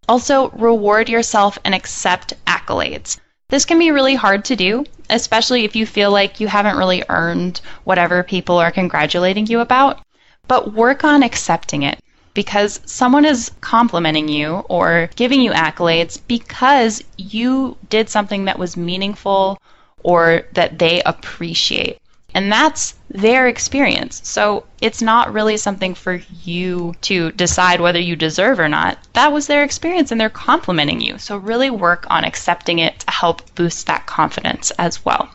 Also, 0.09 0.51
reward 0.51 1.09
yourself 1.09 1.59
and 1.65 1.75
accept 1.75 2.33
accolades. 2.47 3.19
This 3.51 3.65
can 3.65 3.79
be 3.79 3.91
really 3.91 4.15
hard 4.15 4.45
to 4.47 4.57
do, 4.57 4.85
especially 5.09 5.65
if 5.65 5.75
you 5.75 5.87
feel 5.87 6.11
like 6.11 6.41
you 6.41 6.49
haven't 6.49 6.77
really 6.77 7.03
earned 7.09 7.61
whatever 7.85 8.23
people 8.23 8.59
are 8.59 8.71
congratulating 8.71 9.47
you 9.47 9.61
about, 9.61 10.01
but 10.47 10.75
work 10.75 11.05
on 11.05 11.23
accepting 11.23 11.83
it 11.83 11.99
because 12.35 12.81
someone 12.85 13.25
is 13.25 13.51
complimenting 13.61 14.29
you 14.29 14.65
or 14.69 15.11
giving 15.17 15.41
you 15.41 15.51
accolades 15.53 16.21
because 16.29 17.03
you 17.17 17.77
did 17.89 18.09
something 18.09 18.45
that 18.45 18.59
was 18.59 18.77
meaningful 18.77 19.59
or 20.03 20.43
that 20.53 20.79
they 20.79 21.03
appreciate. 21.03 21.99
And 22.35 22.53
that's 22.53 22.95
their 23.11 23.49
experience. 23.49 24.21
So 24.23 24.65
it's 24.81 25.01
not 25.01 25.33
really 25.33 25.57
something 25.57 25.95
for 25.95 26.21
you 26.45 26.95
to 27.03 27.33
decide 27.33 27.81
whether 27.81 27.99
you 27.99 28.17
deserve 28.17 28.61
or 28.61 28.69
not. 28.69 28.99
That 29.15 29.33
was 29.33 29.47
their 29.47 29.65
experience 29.65 30.13
and 30.13 30.21
they're 30.21 30.29
complimenting 30.29 31.01
you. 31.01 31.19
So 31.19 31.37
really 31.37 31.71
work 31.71 32.07
on 32.11 32.25
accepting 32.25 32.79
it 32.79 33.01
to 33.01 33.11
help 33.11 33.55
boost 33.55 33.87
that 33.87 34.07
confidence 34.07 34.71
as 34.73 35.05
well. 35.05 35.31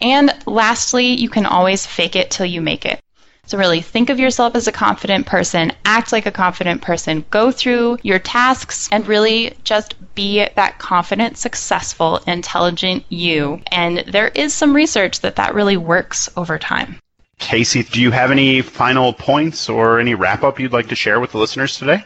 And 0.00 0.32
lastly, 0.46 1.06
you 1.20 1.28
can 1.28 1.46
always 1.46 1.86
fake 1.86 2.16
it 2.16 2.30
till 2.30 2.46
you 2.46 2.60
make 2.60 2.86
it. 2.86 3.00
So, 3.50 3.58
really 3.58 3.80
think 3.80 4.10
of 4.10 4.20
yourself 4.20 4.54
as 4.54 4.68
a 4.68 4.72
confident 4.72 5.26
person, 5.26 5.72
act 5.84 6.12
like 6.12 6.24
a 6.24 6.30
confident 6.30 6.82
person, 6.82 7.24
go 7.30 7.50
through 7.50 7.98
your 8.04 8.20
tasks, 8.20 8.88
and 8.92 9.04
really 9.08 9.56
just 9.64 9.96
be 10.14 10.46
that 10.54 10.78
confident, 10.78 11.36
successful, 11.36 12.20
intelligent 12.28 13.02
you. 13.08 13.60
And 13.72 14.04
there 14.06 14.28
is 14.28 14.54
some 14.54 14.72
research 14.72 15.18
that 15.22 15.34
that 15.34 15.52
really 15.52 15.76
works 15.76 16.28
over 16.36 16.60
time. 16.60 17.00
Casey, 17.40 17.82
do 17.82 18.00
you 18.00 18.12
have 18.12 18.30
any 18.30 18.62
final 18.62 19.12
points 19.12 19.68
or 19.68 19.98
any 19.98 20.14
wrap 20.14 20.44
up 20.44 20.60
you'd 20.60 20.72
like 20.72 20.86
to 20.90 20.94
share 20.94 21.18
with 21.18 21.32
the 21.32 21.38
listeners 21.38 21.76
today? 21.76 22.04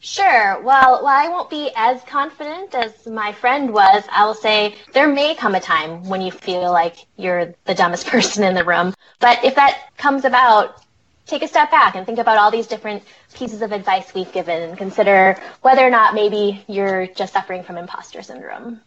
Sure. 0.00 0.60
Well, 0.62 1.02
while 1.02 1.26
I 1.26 1.28
won't 1.28 1.50
be 1.50 1.72
as 1.74 2.02
confident 2.04 2.72
as 2.74 3.06
my 3.06 3.32
friend 3.32 3.72
was, 3.72 4.04
I 4.10 4.24
will 4.24 4.34
say 4.34 4.76
there 4.92 5.08
may 5.08 5.34
come 5.34 5.56
a 5.56 5.60
time 5.60 6.08
when 6.08 6.20
you 6.20 6.30
feel 6.30 6.70
like 6.70 6.96
you're 7.16 7.52
the 7.64 7.74
dumbest 7.74 8.06
person 8.14 8.44
in 8.44 8.54
the 8.54 8.64
room. 8.64 8.94
But 9.18 9.44
if 9.44 9.56
that 9.56 9.90
comes 9.96 10.24
about, 10.24 10.84
take 11.26 11.42
a 11.42 11.48
step 11.48 11.72
back 11.72 11.96
and 11.96 12.06
think 12.06 12.20
about 12.20 12.38
all 12.38 12.50
these 12.50 12.68
different 12.68 13.02
pieces 13.34 13.60
of 13.60 13.72
advice 13.72 14.14
we've 14.14 14.32
given 14.32 14.62
and 14.62 14.78
consider 14.78 15.36
whether 15.62 15.84
or 15.84 15.90
not 15.90 16.14
maybe 16.14 16.64
you're 16.68 17.08
just 17.08 17.32
suffering 17.32 17.64
from 17.64 17.76
imposter 17.76 18.22
syndrome. 18.22 18.80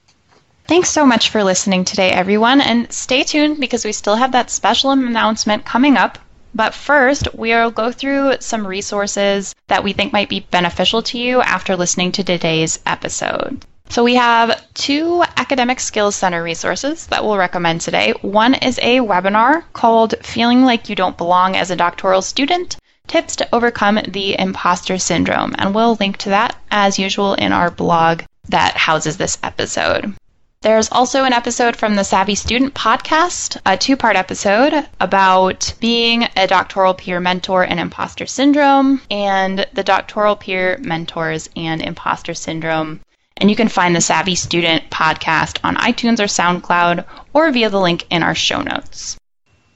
Thanks 0.65 0.89
so 0.89 1.05
much 1.05 1.29
for 1.29 1.43
listening 1.43 1.83
today, 1.83 2.11
everyone, 2.11 2.61
and 2.61 2.91
stay 2.91 3.23
tuned 3.23 3.59
because 3.59 3.83
we 3.83 3.91
still 3.91 4.15
have 4.15 4.31
that 4.31 4.49
special 4.49 4.91
announcement 4.91 5.65
coming 5.65 5.97
up 5.97 6.17
but 6.53 6.73
first, 6.73 7.27
we'll 7.33 7.71
go 7.71 7.91
through 7.91 8.35
some 8.39 8.67
resources 8.67 9.55
that 9.67 9.83
we 9.83 9.93
think 9.93 10.11
might 10.11 10.29
be 10.29 10.41
beneficial 10.41 11.01
to 11.03 11.17
you 11.17 11.41
after 11.41 11.75
listening 11.75 12.11
to 12.13 12.23
today's 12.23 12.79
episode. 12.85 13.65
So 13.89 14.05
we 14.05 14.15
have 14.15 14.61
two 14.73 15.23
Academic 15.35 15.81
Skills 15.81 16.15
Center 16.15 16.41
resources 16.41 17.07
that 17.07 17.25
we'll 17.25 17.37
recommend 17.37 17.81
today. 17.81 18.13
One 18.21 18.53
is 18.53 18.79
a 18.79 18.99
webinar 18.99 19.63
called 19.73 20.15
Feeling 20.21 20.63
Like 20.63 20.87
You 20.87 20.95
Don't 20.95 21.17
Belong 21.17 21.57
as 21.57 21.71
a 21.71 21.75
Doctoral 21.75 22.21
Student 22.21 22.77
Tips 23.07 23.35
to 23.35 23.49
Overcome 23.53 23.99
the 24.07 24.39
Imposter 24.39 24.97
Syndrome. 24.97 25.55
And 25.57 25.75
we'll 25.75 25.97
link 25.99 26.15
to 26.17 26.29
that 26.29 26.55
as 26.71 26.99
usual 26.99 27.33
in 27.33 27.51
our 27.51 27.69
blog 27.69 28.21
that 28.47 28.77
houses 28.77 29.17
this 29.17 29.37
episode. 29.43 30.15
There's 30.61 30.91
also 30.91 31.23
an 31.23 31.33
episode 31.33 31.75
from 31.75 31.95
the 31.95 32.03
Savvy 32.03 32.35
Student 32.35 32.75
podcast, 32.75 33.59
a 33.65 33.75
two 33.75 33.97
part 33.97 34.15
episode 34.15 34.87
about 34.99 35.73
being 35.79 36.27
a 36.35 36.45
doctoral 36.45 36.93
peer 36.93 37.19
mentor 37.19 37.63
and 37.63 37.79
imposter 37.79 38.27
syndrome, 38.27 39.01
and 39.09 39.65
the 39.73 39.81
doctoral 39.81 40.35
peer 40.35 40.77
mentors 40.79 41.49
and 41.55 41.81
imposter 41.81 42.35
syndrome. 42.35 42.99
And 43.37 43.49
you 43.49 43.55
can 43.55 43.69
find 43.69 43.95
the 43.95 44.01
Savvy 44.01 44.35
Student 44.35 44.91
podcast 44.91 45.57
on 45.63 45.77
iTunes 45.77 46.19
or 46.19 46.25
SoundCloud 46.25 47.05
or 47.33 47.51
via 47.51 47.71
the 47.71 47.79
link 47.79 48.05
in 48.11 48.21
our 48.21 48.35
show 48.35 48.61
notes. 48.61 49.17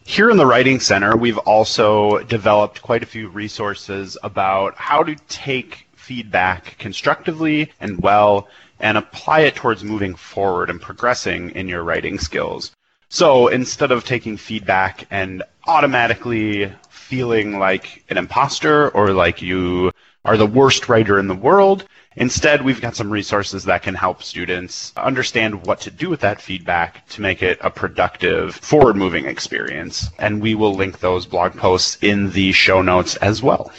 Here 0.03 0.29
in 0.29 0.37
the 0.37 0.45
Writing 0.45 0.79
Center, 0.79 1.17
we've 1.17 1.39
also 1.39 2.19
developed 2.25 2.83
quite 2.83 3.01
a 3.01 3.07
few 3.07 3.29
resources 3.29 4.19
about 4.21 4.75
how 4.75 5.01
to 5.01 5.15
take 5.29 5.87
feedback 5.95 6.77
constructively 6.77 7.71
and 7.79 7.99
well 8.03 8.47
and 8.79 8.97
apply 8.97 9.41
it 9.41 9.55
towards 9.55 9.83
moving 9.83 10.15
forward 10.15 10.69
and 10.69 10.81
progressing 10.81 11.51
in 11.51 11.67
your 11.67 11.83
writing 11.83 12.19
skills. 12.19 12.71
So 13.09 13.47
instead 13.47 13.91
of 13.91 14.03
taking 14.03 14.35
feedback 14.35 15.07
and 15.11 15.43
automatically 15.67 16.71
feeling 16.89 17.59
like 17.59 18.03
an 18.09 18.17
imposter 18.17 18.89
or 18.89 19.11
like 19.11 19.41
you 19.41 19.91
are 20.25 20.37
the 20.37 20.45
worst 20.45 20.89
writer 20.89 21.19
in 21.19 21.27
the 21.27 21.35
world, 21.35 21.85
instead 22.15 22.63
we've 22.63 22.81
got 22.81 22.95
some 22.95 23.11
resources 23.11 23.63
that 23.65 23.83
can 23.83 23.93
help 23.93 24.23
students 24.23 24.91
understand 24.97 25.65
what 25.65 25.79
to 25.81 25.91
do 25.91 26.09
with 26.09 26.21
that 26.21 26.41
feedback 26.41 27.07
to 27.09 27.21
make 27.21 27.43
it 27.43 27.59
a 27.61 27.69
productive, 27.69 28.55
forward 28.55 28.95
moving 28.95 29.25
experience. 29.25 30.09
And 30.17 30.41
we 30.41 30.55
will 30.55 30.73
link 30.73 30.99
those 30.99 31.27
blog 31.27 31.55
posts 31.55 31.97
in 32.01 32.31
the 32.31 32.51
show 32.51 32.81
notes 32.81 33.15
as 33.17 33.43
well. 33.43 33.71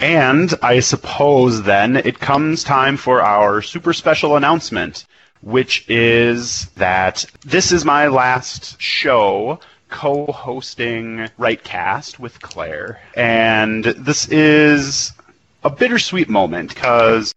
And 0.00 0.52
I 0.62 0.80
suppose 0.80 1.62
then 1.62 1.96
it 1.96 2.18
comes 2.18 2.64
time 2.64 2.96
for 2.96 3.22
our 3.22 3.62
super 3.62 3.92
special 3.92 4.36
announcement, 4.36 5.06
which 5.40 5.88
is 5.88 6.66
that 6.76 7.24
this 7.44 7.72
is 7.72 7.84
my 7.84 8.08
last 8.08 8.80
show 8.80 9.60
co-hosting 9.88 11.28
Writecast 11.38 12.18
with 12.18 12.40
Claire. 12.40 13.00
And 13.16 13.84
this 13.84 14.28
is 14.28 15.12
a 15.62 15.70
bittersweet 15.70 16.28
moment 16.28 16.74
because 16.74 17.34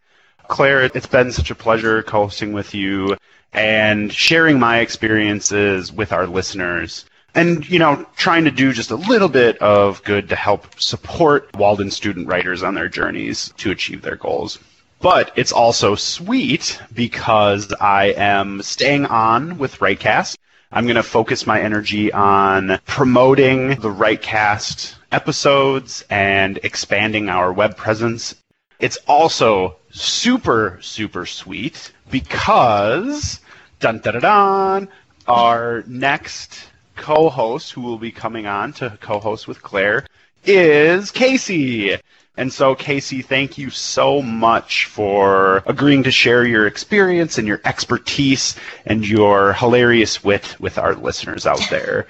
Claire, 0.48 0.86
it's 0.86 1.06
been 1.08 1.32
such 1.32 1.52
a 1.52 1.56
pleasure 1.56 2.02
co-hosting 2.04 2.54
with 2.54 2.74
you 2.74 3.16
and 3.54 4.12
sharing 4.12 4.60
my 4.60 4.80
experiences 4.80 5.92
with 5.92 6.12
our 6.12 6.26
listeners 6.26 7.06
and 7.36 7.68
you 7.70 7.80
know 7.80 8.06
trying 8.16 8.46
to 8.46 8.52
do 8.52 8.74
just 8.74 8.92
a 8.92 8.96
little 8.96 9.30
bit 9.30 9.58
of 9.60 10.04
good 10.04 10.30
to 10.30 10.36
help 10.36 10.80
support 10.80 11.56
Walden 11.56 11.92
student 11.92 12.28
writers 12.28 12.64
on 12.64 12.74
their 12.74 12.90
journeys 12.90 13.54
to 13.58 13.72
achieve 13.72 14.02
their 14.02 14.16
goals. 14.16 14.60
But 15.00 15.32
it's 15.36 15.52
also 15.52 15.94
sweet 15.94 16.82
because 16.94 17.72
I 17.80 18.06
am 18.18 18.64
staying 18.64 19.06
on 19.06 19.60
with 19.60 19.78
Writecast. 19.78 20.38
I'm 20.72 20.86
going 20.86 20.96
to 20.96 21.04
focus 21.04 21.46
my 21.46 21.62
energy 21.62 22.12
on 22.12 22.80
promoting 22.88 23.70
the 23.70 23.94
Writecast 23.94 24.96
episodes 25.12 26.04
and 26.10 26.60
expanding 26.64 27.30
our 27.30 27.54
web 27.54 27.78
presence. 27.78 28.36
It's 28.80 28.98
also 29.08 29.78
super, 29.92 30.80
super 30.82 31.26
sweet 31.26 31.92
because 32.10 33.40
dun 33.80 34.00
dun 34.00 34.16
dun, 34.16 34.22
dun 34.22 34.90
our 35.28 35.84
next 35.88 36.70
co-host 36.98 37.72
who 37.72 37.82
will 37.82 37.98
be 37.98 38.12
coming 38.12 38.48
on 38.48 38.74
to 38.74 38.98
co-host 39.00 39.48
with 39.48 39.62
Claire 39.62 40.06
is 40.44 41.12
Casey. 41.12 41.98
And 42.36 42.52
so, 42.54 42.76
Casey, 42.76 43.22
thank 43.22 43.58
you 43.58 43.70
so 43.70 44.22
much 44.22 44.86
for 44.86 45.64
agreeing 45.66 46.04
to 46.04 46.12
share 46.12 46.46
your 46.46 46.68
experience 46.68 47.38
and 47.38 47.48
your 47.48 47.62
expertise 47.66 48.56
and 48.86 49.08
your 49.08 49.54
hilarious 49.54 50.24
wit 50.24 50.56
with 50.60 50.78
our 50.78 50.94
listeners 50.94 51.48
out 51.48 51.66
there. 51.70 52.08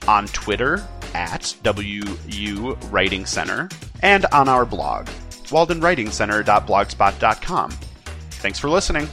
on 0.08 0.26
Twitter 0.28 0.82
at 1.14 1.54
WU 1.64 2.76
Writing 2.90 3.26
Center, 3.26 3.68
and 4.02 4.26
on 4.26 4.48
our 4.48 4.64
blog, 4.64 5.06
waldenwritingcenter.blogspot.com. 5.46 7.70
Thanks 8.30 8.58
for 8.58 8.68
listening. 8.68 9.08